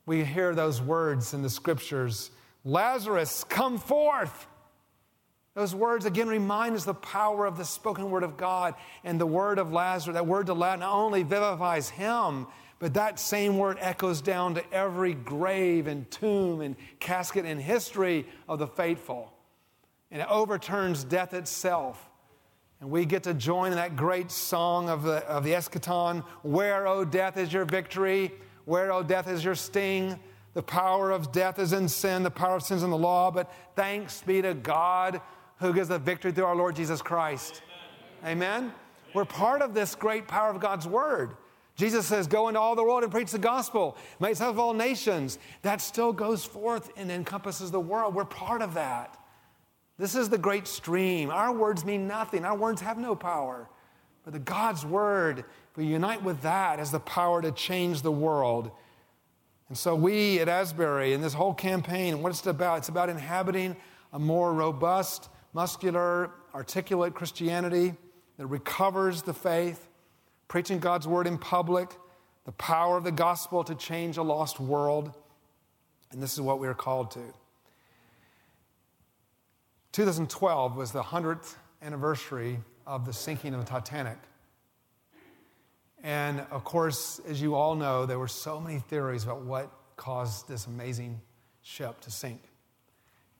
We 0.06 0.24
hear 0.24 0.54
those 0.54 0.82
words 0.82 1.34
in 1.34 1.42
the 1.42 1.50
scriptures 1.50 2.30
Lazarus, 2.64 3.44
come 3.44 3.78
forth. 3.78 4.46
Those 5.54 5.74
words 5.74 6.06
again 6.06 6.28
remind 6.28 6.74
us 6.74 6.84
the 6.84 6.94
power 6.94 7.46
of 7.46 7.56
the 7.56 7.64
spoken 7.64 8.10
word 8.10 8.22
of 8.22 8.36
God 8.36 8.74
and 9.04 9.20
the 9.20 9.26
word 9.26 9.58
of 9.58 9.72
Lazarus. 9.72 10.14
That 10.14 10.26
word 10.26 10.46
to 10.46 10.54
Lazarus 10.54 10.80
not 10.80 10.94
only 10.94 11.22
vivifies 11.22 11.90
him, 11.90 12.46
but 12.78 12.94
that 12.94 13.20
same 13.20 13.56
word 13.56 13.78
echoes 13.80 14.20
down 14.20 14.56
to 14.56 14.74
every 14.74 15.14
grave 15.14 15.86
and 15.86 16.10
tomb 16.10 16.60
and 16.60 16.74
casket 16.98 17.44
in 17.44 17.58
history 17.58 18.26
of 18.48 18.58
the 18.58 18.66
faithful. 18.66 19.32
And 20.10 20.20
it 20.22 20.28
overturns 20.28 21.04
death 21.04 21.34
itself. 21.34 22.10
And 22.84 22.92
we 22.92 23.06
get 23.06 23.22
to 23.22 23.32
join 23.32 23.72
in 23.72 23.76
that 23.76 23.96
great 23.96 24.30
song 24.30 24.90
of 24.90 25.04
the, 25.04 25.26
of 25.26 25.42
the 25.42 25.52
eschaton 25.52 26.22
Where, 26.42 26.86
O 26.86 27.02
death, 27.02 27.38
is 27.38 27.50
your 27.50 27.64
victory? 27.64 28.30
Where, 28.66 28.92
O 28.92 29.02
death, 29.02 29.26
is 29.26 29.42
your 29.42 29.54
sting? 29.54 30.20
The 30.52 30.62
power 30.62 31.10
of 31.10 31.32
death 31.32 31.58
is 31.58 31.72
in 31.72 31.88
sin, 31.88 32.22
the 32.22 32.30
power 32.30 32.56
of 32.56 32.62
sin 32.62 32.76
is 32.76 32.82
in 32.82 32.90
the 32.90 32.98
law, 32.98 33.30
but 33.30 33.50
thanks 33.74 34.20
be 34.20 34.42
to 34.42 34.52
God 34.52 35.22
who 35.60 35.72
gives 35.72 35.88
the 35.88 35.98
victory 35.98 36.30
through 36.30 36.44
our 36.44 36.54
Lord 36.54 36.76
Jesus 36.76 37.00
Christ. 37.00 37.62
Amen? 38.22 38.64
Amen? 38.64 38.72
We're 39.14 39.24
part 39.24 39.62
of 39.62 39.72
this 39.72 39.94
great 39.94 40.28
power 40.28 40.50
of 40.50 40.60
God's 40.60 40.86
word. 40.86 41.38
Jesus 41.76 42.04
says, 42.04 42.26
Go 42.26 42.48
into 42.48 42.60
all 42.60 42.76
the 42.76 42.84
world 42.84 43.02
and 43.02 43.10
preach 43.10 43.30
the 43.30 43.38
gospel, 43.38 43.96
make 44.20 44.32
disciples 44.32 44.56
of 44.56 44.60
all 44.60 44.74
nations. 44.74 45.38
That 45.62 45.80
still 45.80 46.12
goes 46.12 46.44
forth 46.44 46.90
and 46.98 47.10
encompasses 47.10 47.70
the 47.70 47.80
world. 47.80 48.14
We're 48.14 48.26
part 48.26 48.60
of 48.60 48.74
that. 48.74 49.23
This 49.98 50.14
is 50.14 50.28
the 50.28 50.38
great 50.38 50.66
stream. 50.66 51.30
Our 51.30 51.52
words 51.52 51.84
mean 51.84 52.08
nothing, 52.08 52.44
our 52.44 52.56
words 52.56 52.80
have 52.80 52.98
no 52.98 53.14
power. 53.14 53.68
But 54.24 54.32
the 54.32 54.38
God's 54.38 54.84
word, 54.86 55.40
if 55.40 55.76
we 55.76 55.84
unite 55.84 56.22
with 56.22 56.40
that, 56.42 56.78
has 56.78 56.90
the 56.90 57.00
power 57.00 57.42
to 57.42 57.52
change 57.52 58.02
the 58.02 58.10
world. 58.10 58.70
And 59.68 59.76
so 59.76 59.94
we 59.94 60.40
at 60.40 60.48
Asbury, 60.48 61.12
in 61.12 61.20
this 61.20 61.34
whole 61.34 61.54
campaign, 61.54 62.22
what 62.22 62.30
it's 62.30 62.46
about, 62.46 62.78
it's 62.78 62.88
about 62.88 63.08
inhabiting 63.08 63.76
a 64.12 64.18
more 64.18 64.52
robust, 64.52 65.28
muscular, 65.52 66.30
articulate 66.54 67.14
Christianity 67.14 67.94
that 68.38 68.46
recovers 68.46 69.22
the 69.22 69.34
faith, 69.34 69.88
preaching 70.48 70.78
God's 70.78 71.06
word 71.06 71.26
in 71.26 71.38
public, 71.38 71.96
the 72.44 72.52
power 72.52 72.96
of 72.96 73.04
the 73.04 73.12
gospel 73.12 73.64
to 73.64 73.74
change 73.74 74.16
a 74.16 74.22
lost 74.22 74.60
world. 74.60 75.12
And 76.12 76.22
this 76.22 76.34
is 76.34 76.40
what 76.40 76.58
we 76.58 76.66
are 76.68 76.74
called 76.74 77.10
to. 77.12 77.34
2012 79.94 80.74
was 80.74 80.90
the 80.90 81.00
100th 81.00 81.54
anniversary 81.80 82.58
of 82.84 83.06
the 83.06 83.12
sinking 83.12 83.54
of 83.54 83.60
the 83.60 83.70
Titanic. 83.70 84.18
And 86.02 86.40
of 86.50 86.64
course, 86.64 87.20
as 87.28 87.40
you 87.40 87.54
all 87.54 87.76
know, 87.76 88.04
there 88.04 88.18
were 88.18 88.26
so 88.26 88.58
many 88.58 88.80
theories 88.80 89.22
about 89.22 89.42
what 89.42 89.70
caused 89.96 90.48
this 90.48 90.66
amazing 90.66 91.20
ship 91.62 92.00
to 92.00 92.10
sink. 92.10 92.42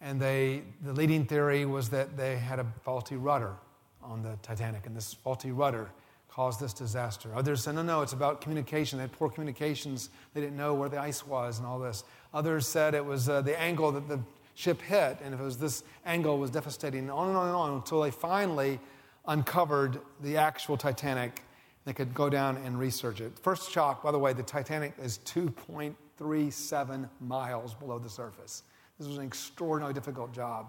And 0.00 0.20
they, 0.20 0.62
the 0.80 0.92
leading 0.92 1.26
theory 1.26 1.66
was 1.66 1.88
that 1.88 2.16
they 2.16 2.36
had 2.36 2.60
a 2.60 2.66
faulty 2.84 3.16
rudder 3.16 3.56
on 4.00 4.22
the 4.22 4.38
Titanic, 4.40 4.86
and 4.86 4.96
this 4.96 5.12
faulty 5.12 5.50
rudder 5.50 5.90
caused 6.28 6.60
this 6.60 6.72
disaster. 6.72 7.34
Others 7.34 7.64
said, 7.64 7.74
no, 7.74 7.82
no, 7.82 8.00
it's 8.02 8.12
about 8.12 8.40
communication. 8.40 8.98
They 8.98 9.04
had 9.04 9.12
poor 9.12 9.28
communications. 9.28 10.08
They 10.34 10.40
didn't 10.40 10.56
know 10.56 10.74
where 10.74 10.88
the 10.88 11.00
ice 11.00 11.26
was 11.26 11.58
and 11.58 11.66
all 11.66 11.80
this. 11.80 12.04
Others 12.32 12.68
said 12.68 12.94
it 12.94 13.04
was 13.04 13.28
uh, 13.28 13.40
the 13.40 13.60
angle 13.60 13.90
that 13.90 14.06
the 14.06 14.20
ship 14.54 14.80
hit, 14.82 15.18
and 15.22 15.34
if 15.34 15.40
it 15.40 15.42
was 15.42 15.58
this 15.58 15.84
angle, 16.06 16.38
was 16.38 16.50
devastating, 16.50 17.10
on 17.10 17.28
and 17.28 17.36
on 17.36 17.46
and 17.48 17.56
on 17.56 17.74
until 17.74 18.00
they 18.02 18.10
finally 18.10 18.80
uncovered 19.26 20.00
the 20.22 20.36
actual 20.36 20.76
Titanic. 20.76 21.42
They 21.84 21.92
could 21.92 22.14
go 22.14 22.30
down 22.30 22.56
and 22.58 22.78
research 22.78 23.20
it. 23.20 23.38
First 23.38 23.70
shock, 23.70 24.02
by 24.02 24.10
the 24.10 24.18
way, 24.18 24.32
the 24.32 24.42
Titanic 24.42 24.94
is 25.02 25.18
2.37 25.26 27.08
miles 27.20 27.74
below 27.74 27.98
the 27.98 28.08
surface. 28.08 28.62
This 28.98 29.08
was 29.08 29.18
an 29.18 29.24
extraordinarily 29.24 29.92
difficult 29.92 30.32
job. 30.32 30.68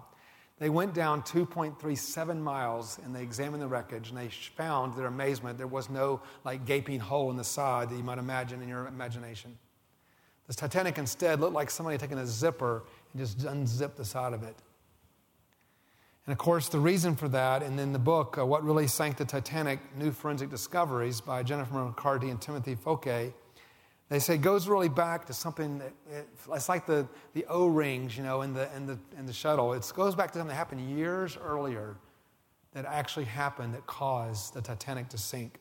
They 0.58 0.70
went 0.70 0.94
down 0.94 1.22
2.37 1.22 2.38
miles 2.38 2.98
and 3.04 3.14
they 3.14 3.22
examined 3.22 3.62
the 3.62 3.66
wreckage 3.66 4.08
and 4.08 4.18
they 4.18 4.28
found, 4.28 4.92
to 4.92 4.98
their 4.98 5.08
amazement, 5.08 5.58
there 5.58 5.66
was 5.66 5.90
no 5.90 6.22
like 6.44 6.64
gaping 6.64 6.98
hole 6.98 7.30
in 7.30 7.36
the 7.36 7.44
side 7.44 7.90
that 7.90 7.96
you 7.96 8.02
might 8.02 8.18
imagine 8.18 8.62
in 8.62 8.68
your 8.68 8.86
imagination. 8.86 9.56
The 10.46 10.54
Titanic 10.54 10.96
instead 10.96 11.40
looked 11.40 11.54
like 11.54 11.70
somebody 11.70 11.94
had 11.94 12.00
taken 12.00 12.18
a 12.18 12.26
zipper 12.26 12.84
just 13.16 13.38
unzip 13.38 13.96
the 13.96 14.04
side 14.04 14.32
of 14.32 14.42
it. 14.42 14.56
And 16.26 16.32
of 16.32 16.38
course, 16.38 16.68
the 16.68 16.80
reason 16.80 17.14
for 17.14 17.28
that, 17.28 17.62
and 17.62 17.78
in 17.78 17.92
the 17.92 18.00
book, 18.00 18.36
uh, 18.36 18.44
What 18.44 18.64
Really 18.64 18.88
Sank 18.88 19.16
the 19.16 19.24
Titanic 19.24 19.78
New 19.96 20.10
Forensic 20.10 20.50
Discoveries 20.50 21.20
by 21.20 21.44
Jennifer 21.44 21.74
McCarty 21.74 22.30
and 22.30 22.40
Timothy 22.40 22.74
Foecke, 22.74 23.32
they 24.08 24.18
say 24.18 24.36
goes 24.36 24.68
really 24.68 24.88
back 24.88 25.26
to 25.26 25.32
something 25.32 25.78
that 25.78 25.92
it, 26.10 26.28
it's 26.52 26.68
like 26.68 26.86
the, 26.86 27.06
the 27.34 27.44
O 27.48 27.66
rings, 27.66 28.16
you 28.16 28.24
know, 28.24 28.42
in 28.42 28.54
the, 28.54 28.68
in, 28.74 28.86
the, 28.86 28.98
in 29.16 29.26
the 29.26 29.32
shuttle. 29.32 29.72
It 29.72 29.90
goes 29.94 30.14
back 30.14 30.32
to 30.32 30.38
something 30.38 30.48
that 30.48 30.54
happened 30.54 30.96
years 30.96 31.36
earlier 31.36 31.96
that 32.72 32.84
actually 32.84 33.24
happened 33.24 33.74
that 33.74 33.86
caused 33.86 34.54
the 34.54 34.60
Titanic 34.60 35.08
to 35.10 35.18
sink. 35.18 35.60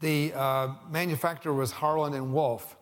The 0.00 0.32
uh, 0.34 0.74
manufacturer 0.90 1.52
was 1.52 1.72
Harland 1.72 2.14
and 2.14 2.32
Wolff. 2.32 2.75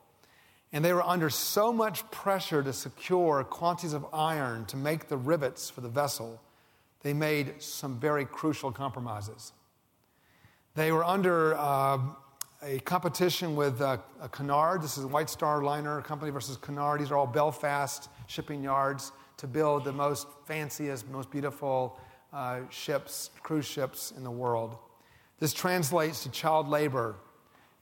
And 0.74 0.84
they 0.84 0.92
were 0.92 1.04
under 1.04 1.30
so 1.30 1.72
much 1.72 2.10
pressure 2.10 2.60
to 2.60 2.72
secure 2.72 3.44
quantities 3.44 3.92
of 3.92 4.04
iron 4.12 4.64
to 4.66 4.76
make 4.76 5.06
the 5.06 5.16
rivets 5.16 5.70
for 5.70 5.80
the 5.80 5.88
vessel, 5.88 6.42
they 7.02 7.14
made 7.14 7.62
some 7.62 8.00
very 8.00 8.24
crucial 8.24 8.72
compromises. 8.72 9.52
They 10.74 10.90
were 10.90 11.04
under 11.04 11.54
uh, 11.54 12.00
a 12.60 12.80
competition 12.80 13.54
with 13.54 13.80
uh, 13.80 13.98
a 14.20 14.28
Cunard. 14.28 14.82
This 14.82 14.98
is 14.98 15.04
a 15.04 15.06
White 15.06 15.30
Star 15.30 15.62
Liner 15.62 16.02
company 16.02 16.32
versus 16.32 16.56
Cunard. 16.56 17.00
These 17.00 17.12
are 17.12 17.18
all 17.18 17.28
Belfast 17.28 18.08
shipping 18.26 18.64
yards 18.64 19.12
to 19.36 19.46
build 19.46 19.84
the 19.84 19.92
most 19.92 20.26
fanciest, 20.44 21.08
most 21.08 21.30
beautiful 21.30 22.00
uh, 22.32 22.62
ships, 22.70 23.30
cruise 23.44 23.64
ships 23.64 24.12
in 24.16 24.24
the 24.24 24.30
world. 24.30 24.76
This 25.38 25.52
translates 25.52 26.24
to 26.24 26.30
child 26.30 26.66
labor, 26.66 27.14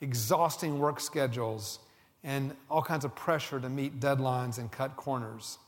exhausting 0.02 0.78
work 0.78 1.00
schedules, 1.00 1.78
and 2.24 2.54
all 2.70 2.82
kinds 2.82 3.04
of 3.04 3.14
pressure 3.14 3.58
to 3.61 3.68
meet 3.68 4.00
deadlines 4.00 4.58
and 4.58 4.70
cut 4.70 4.96
corners. 4.96 5.58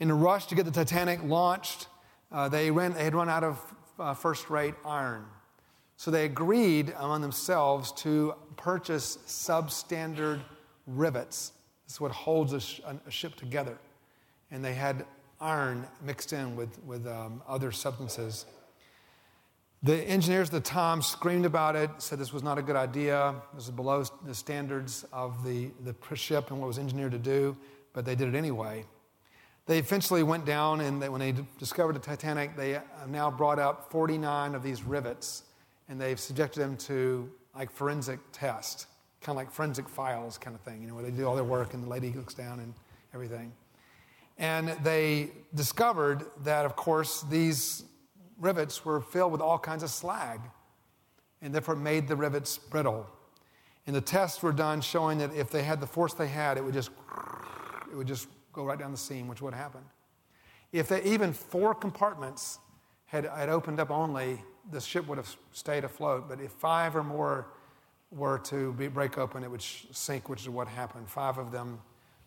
In 0.00 0.10
a 0.10 0.14
rush 0.14 0.46
to 0.46 0.54
get 0.54 0.64
the 0.64 0.70
Titanic 0.70 1.22
launched, 1.22 1.88
uh, 2.30 2.48
they, 2.48 2.70
ran, 2.70 2.94
they 2.94 3.04
had 3.04 3.14
run 3.14 3.28
out 3.28 3.44
of 3.44 3.74
uh, 3.98 4.14
first 4.14 4.48
rate 4.50 4.74
iron. 4.84 5.24
So 5.96 6.10
they 6.10 6.24
agreed 6.24 6.94
among 6.96 7.22
themselves 7.22 7.90
to 7.92 8.34
purchase 8.56 9.18
substandard 9.26 10.40
rivets. 10.86 11.52
This 11.86 11.94
is 11.94 12.00
what 12.00 12.12
holds 12.12 12.52
a, 12.52 12.60
sh- 12.60 12.80
a 13.06 13.10
ship 13.10 13.34
together. 13.34 13.76
And 14.50 14.64
they 14.64 14.74
had 14.74 15.04
iron 15.40 15.86
mixed 16.04 16.32
in 16.32 16.54
with, 16.54 16.78
with 16.84 17.06
um, 17.06 17.42
other 17.48 17.72
substances. 17.72 18.46
The 19.84 20.02
engineers 20.08 20.48
at 20.48 20.54
the 20.54 20.60
time 20.60 21.02
screamed 21.02 21.46
about 21.46 21.76
it, 21.76 21.88
said 21.98 22.18
this 22.18 22.32
was 22.32 22.42
not 22.42 22.58
a 22.58 22.62
good 22.62 22.74
idea. 22.74 23.34
This 23.54 23.64
is 23.64 23.70
below 23.70 24.02
the 24.26 24.34
standards 24.34 25.04
of 25.12 25.44
the, 25.44 25.70
the 25.84 25.94
ship 26.16 26.50
and 26.50 26.58
what 26.58 26.66
was 26.66 26.78
engineered 26.78 27.12
to 27.12 27.18
do, 27.18 27.56
but 27.92 28.04
they 28.04 28.16
did 28.16 28.28
it 28.28 28.36
anyway. 28.36 28.84
They 29.66 29.78
eventually 29.78 30.24
went 30.24 30.44
down, 30.44 30.80
and 30.80 31.00
they, 31.00 31.08
when 31.08 31.20
they 31.20 31.34
discovered 31.58 31.94
the 31.94 32.00
Titanic, 32.00 32.56
they 32.56 32.72
have 32.72 33.08
now 33.08 33.30
brought 33.30 33.60
up 33.60 33.92
49 33.92 34.56
of 34.56 34.64
these 34.64 34.82
rivets, 34.82 35.44
and 35.88 36.00
they've 36.00 36.18
subjected 36.18 36.60
them 36.60 36.76
to 36.78 37.30
like 37.54 37.70
forensic 37.70 38.18
tests, 38.32 38.86
kind 39.20 39.34
of 39.34 39.36
like 39.36 39.52
forensic 39.52 39.88
files 39.88 40.38
kind 40.38 40.56
of 40.56 40.62
thing, 40.62 40.80
you 40.80 40.88
know, 40.88 40.94
where 40.94 41.04
they 41.04 41.10
do 41.10 41.26
all 41.26 41.36
their 41.36 41.44
work 41.44 41.74
and 41.74 41.84
the 41.84 41.88
lady 41.88 42.12
looks 42.12 42.34
down 42.34 42.60
and 42.60 42.72
everything. 43.14 43.52
And 44.38 44.68
they 44.84 45.30
discovered 45.54 46.24
that, 46.44 46.64
of 46.64 46.76
course, 46.76 47.22
these 47.28 47.82
rivets 48.38 48.84
were 48.84 49.00
filled 49.00 49.32
with 49.32 49.40
all 49.40 49.58
kinds 49.58 49.82
of 49.82 49.90
slag, 49.90 50.40
and 51.42 51.54
therefore 51.54 51.76
made 51.76 52.08
the 52.08 52.16
rivets 52.16 52.58
brittle. 52.58 53.06
And 53.86 53.94
the 53.94 54.00
tests 54.00 54.42
were 54.42 54.52
done 54.52 54.80
showing 54.80 55.18
that 55.18 55.34
if 55.34 55.50
they 55.50 55.62
had 55.62 55.80
the 55.80 55.86
force 55.86 56.12
they 56.12 56.28
had, 56.28 56.58
it 56.58 56.64
would 56.64 56.74
just 56.74 56.90
it 57.90 57.96
would 57.96 58.06
just 58.06 58.28
go 58.52 58.64
right 58.64 58.78
down 58.78 58.92
the 58.92 58.98
seam, 58.98 59.28
which 59.28 59.40
would 59.40 59.54
happen. 59.54 59.80
If 60.72 60.88
they, 60.88 61.02
even 61.04 61.32
four 61.32 61.74
compartments 61.74 62.58
had, 63.06 63.24
had 63.24 63.48
opened 63.48 63.80
up 63.80 63.90
only, 63.90 64.42
the 64.70 64.80
ship 64.80 65.06
would 65.06 65.16
have 65.16 65.34
stayed 65.52 65.84
afloat. 65.84 66.28
But 66.28 66.40
if 66.40 66.52
five 66.52 66.94
or 66.94 67.02
more 67.02 67.46
were 68.10 68.38
to 68.40 68.72
be, 68.74 68.88
break 68.88 69.16
open, 69.16 69.42
it 69.42 69.50
would 69.50 69.62
sink, 69.62 70.28
which 70.28 70.42
is 70.42 70.48
what 70.48 70.68
happened. 70.68 71.08
Five 71.08 71.38
of 71.38 71.50
them 71.50 71.80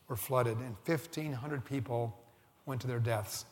were 0.07 0.15
flooded, 0.15 0.57
and 0.57 0.75
1,500 0.85 1.63
people 1.63 2.17
went 2.65 2.81
to 2.81 2.87
their 2.87 2.99
deaths. 2.99 3.45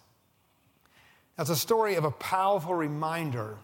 That's 1.40 1.52
a 1.52 1.56
story 1.56 1.96
of 1.96 2.04
a 2.04 2.12
powerful 2.12 2.74
reminder 2.74 3.56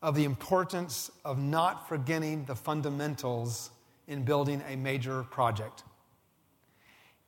of 0.00 0.14
the 0.14 0.24
importance 0.24 1.10
of 1.22 1.38
not 1.38 1.86
forgetting 1.86 2.46
the 2.46 2.54
fundamentals 2.54 3.70
in 4.06 4.22
building 4.22 4.62
a 4.66 4.74
major 4.74 5.24
project. 5.24 5.84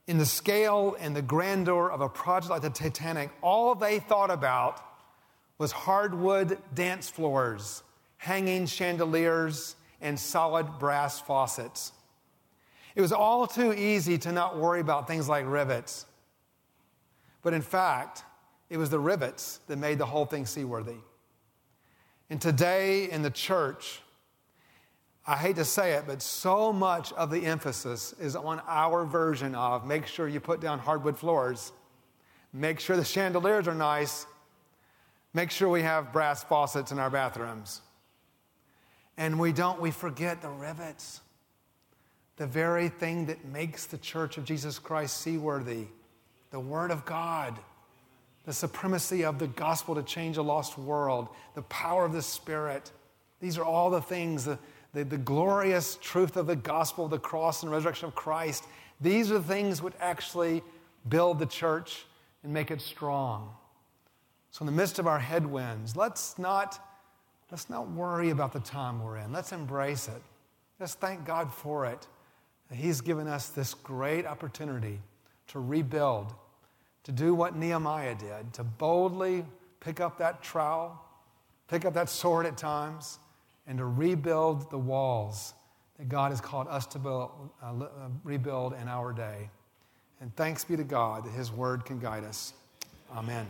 In 0.06 0.16
the 0.16 0.24
scale 0.24 0.96
and 0.98 1.14
the 1.14 1.20
grandeur 1.20 1.90
of 1.90 2.00
a 2.00 2.08
project 2.08 2.48
like 2.48 2.62
the 2.62 2.70
Titanic, 2.70 3.28
all 3.42 3.74
they 3.74 3.98
thought 3.98 4.30
about 4.30 4.82
was 5.58 5.72
hardwood 5.72 6.56
dance 6.74 7.10
floors, 7.10 7.82
hanging 8.16 8.64
chandeliers, 8.64 9.76
and 10.00 10.18
solid 10.18 10.78
brass 10.78 11.20
faucets. 11.20 11.92
It 12.94 13.02
was 13.02 13.12
all 13.12 13.46
too 13.46 13.74
easy 13.74 14.16
to 14.16 14.32
not 14.32 14.58
worry 14.58 14.80
about 14.80 15.06
things 15.06 15.28
like 15.28 15.44
rivets. 15.46 16.06
But 17.42 17.52
in 17.52 17.60
fact, 17.60 18.24
it 18.70 18.76
was 18.76 18.88
the 18.88 19.00
rivets 19.00 19.61
that 19.66 19.76
made 19.76 19.98
the 19.98 20.06
whole 20.06 20.24
thing 20.24 20.46
seaworthy. 20.46 20.96
And 22.30 22.40
today 22.40 23.11
in 23.11 23.22
the 23.22 23.30
church, 23.30 24.00
I 25.26 25.37
hate 25.37 25.56
to 25.56 25.64
say 25.64 25.92
it, 25.94 26.04
but 26.06 26.22
so 26.22 26.72
much 26.72 27.12
of 27.12 27.30
the 27.30 27.44
emphasis 27.44 28.14
is 28.20 28.37
on 28.37 28.62
our 28.66 29.04
version 29.04 29.54
of 29.54 29.85
make 29.85 30.06
sure 30.06 30.28
you 30.28 30.40
put 30.40 30.61
down 30.61 30.78
hardwood 30.78 31.18
floors, 31.18 31.72
make 32.52 32.80
sure 32.80 32.96
the 32.96 33.04
chandeliers 33.04 33.66
are 33.68 33.74
nice, 33.74 34.26
make 35.35 35.50
sure 35.50 35.68
we 35.68 35.83
have 35.83 36.12
brass 36.12 36.44
faucets 36.44 36.92
in 36.92 36.98
our 36.98 37.11
bathrooms. 37.11 37.83
And 39.16 39.38
we 39.38 39.52
don't, 39.52 39.80
we 39.80 39.90
forget 39.90 40.40
the 40.40 40.48
rivets, 40.48 41.20
the 42.37 42.46
very 42.46 42.88
thing 42.88 43.26
that 43.26 43.44
makes 43.44 43.87
the 43.87 43.98
church 43.98 44.38
of 44.38 44.44
Jesus 44.44 44.78
Christ 44.78 45.18
seaworthy. 45.18 45.87
The 46.52 46.61
Word 46.61 46.90
of 46.90 47.04
God, 47.04 47.59
the 48.50 48.54
supremacy 48.54 49.24
of 49.24 49.38
the 49.38 49.46
gospel 49.46 49.94
to 49.94 50.02
change 50.02 50.36
a 50.36 50.42
lost 50.42 50.76
world, 50.76 51.28
the 51.54 51.62
power 51.62 52.04
of 52.04 52.12
the 52.12 52.20
Spirit. 52.20 52.90
These 53.38 53.56
are 53.56 53.64
all 53.64 53.90
the 53.90 54.00
things, 54.02 54.44
the, 54.44 54.58
the, 54.92 55.04
the 55.04 55.18
glorious 55.18 55.96
truth 56.00 56.36
of 56.36 56.48
the 56.48 56.56
gospel, 56.56 57.06
the 57.06 57.16
cross 57.16 57.62
and 57.62 57.70
resurrection 57.70 58.08
of 58.08 58.16
Christ. 58.16 58.64
These 59.00 59.30
are 59.30 59.34
the 59.34 59.44
things 59.44 59.80
which 59.80 59.94
actually 60.00 60.64
build 61.08 61.38
the 61.38 61.46
church 61.46 62.06
and 62.42 62.52
make 62.52 62.72
it 62.72 62.80
strong. 62.80 63.54
So, 64.50 64.62
in 64.62 64.66
the 64.66 64.72
midst 64.72 64.98
of 64.98 65.06
our 65.06 65.20
headwinds, 65.20 65.94
let's 65.94 66.36
not, 66.36 66.76
let's 67.52 67.70
not 67.70 67.88
worry 67.92 68.30
about 68.30 68.52
the 68.52 68.58
time 68.58 69.00
we're 69.00 69.18
in. 69.18 69.32
Let's 69.32 69.52
embrace 69.52 70.08
it. 70.08 70.22
Let's 70.80 70.94
thank 70.94 71.24
God 71.24 71.52
for 71.52 71.86
it. 71.86 72.04
He's 72.72 73.00
given 73.00 73.28
us 73.28 73.50
this 73.50 73.74
great 73.74 74.26
opportunity 74.26 75.00
to 75.46 75.60
rebuild, 75.60 76.34
to 77.04 77.12
do 77.12 77.34
what 77.34 77.56
Nehemiah 77.56 78.14
did, 78.14 78.52
to 78.54 78.64
boldly 78.64 79.44
pick 79.80 80.00
up 80.00 80.18
that 80.18 80.42
trowel, 80.42 81.02
pick 81.68 81.84
up 81.84 81.94
that 81.94 82.08
sword 82.08 82.46
at 82.46 82.56
times, 82.56 83.18
and 83.66 83.78
to 83.78 83.84
rebuild 83.84 84.70
the 84.70 84.78
walls 84.78 85.54
that 85.98 86.08
God 86.08 86.32
has 86.32 86.40
called 86.40 86.68
us 86.68 86.86
to 86.86 86.98
build, 86.98 87.30
uh, 87.62 87.66
uh 87.66 88.08
rebuild 88.24 88.74
in 88.74 88.88
our 88.88 89.12
day. 89.12 89.50
And 90.20 90.34
thanks 90.36 90.64
be 90.64 90.76
to 90.76 90.84
God 90.84 91.24
that 91.24 91.32
His 91.32 91.50
word 91.50 91.84
can 91.84 91.98
guide 91.98 92.24
us. 92.24 92.52
Amen. 93.14 93.46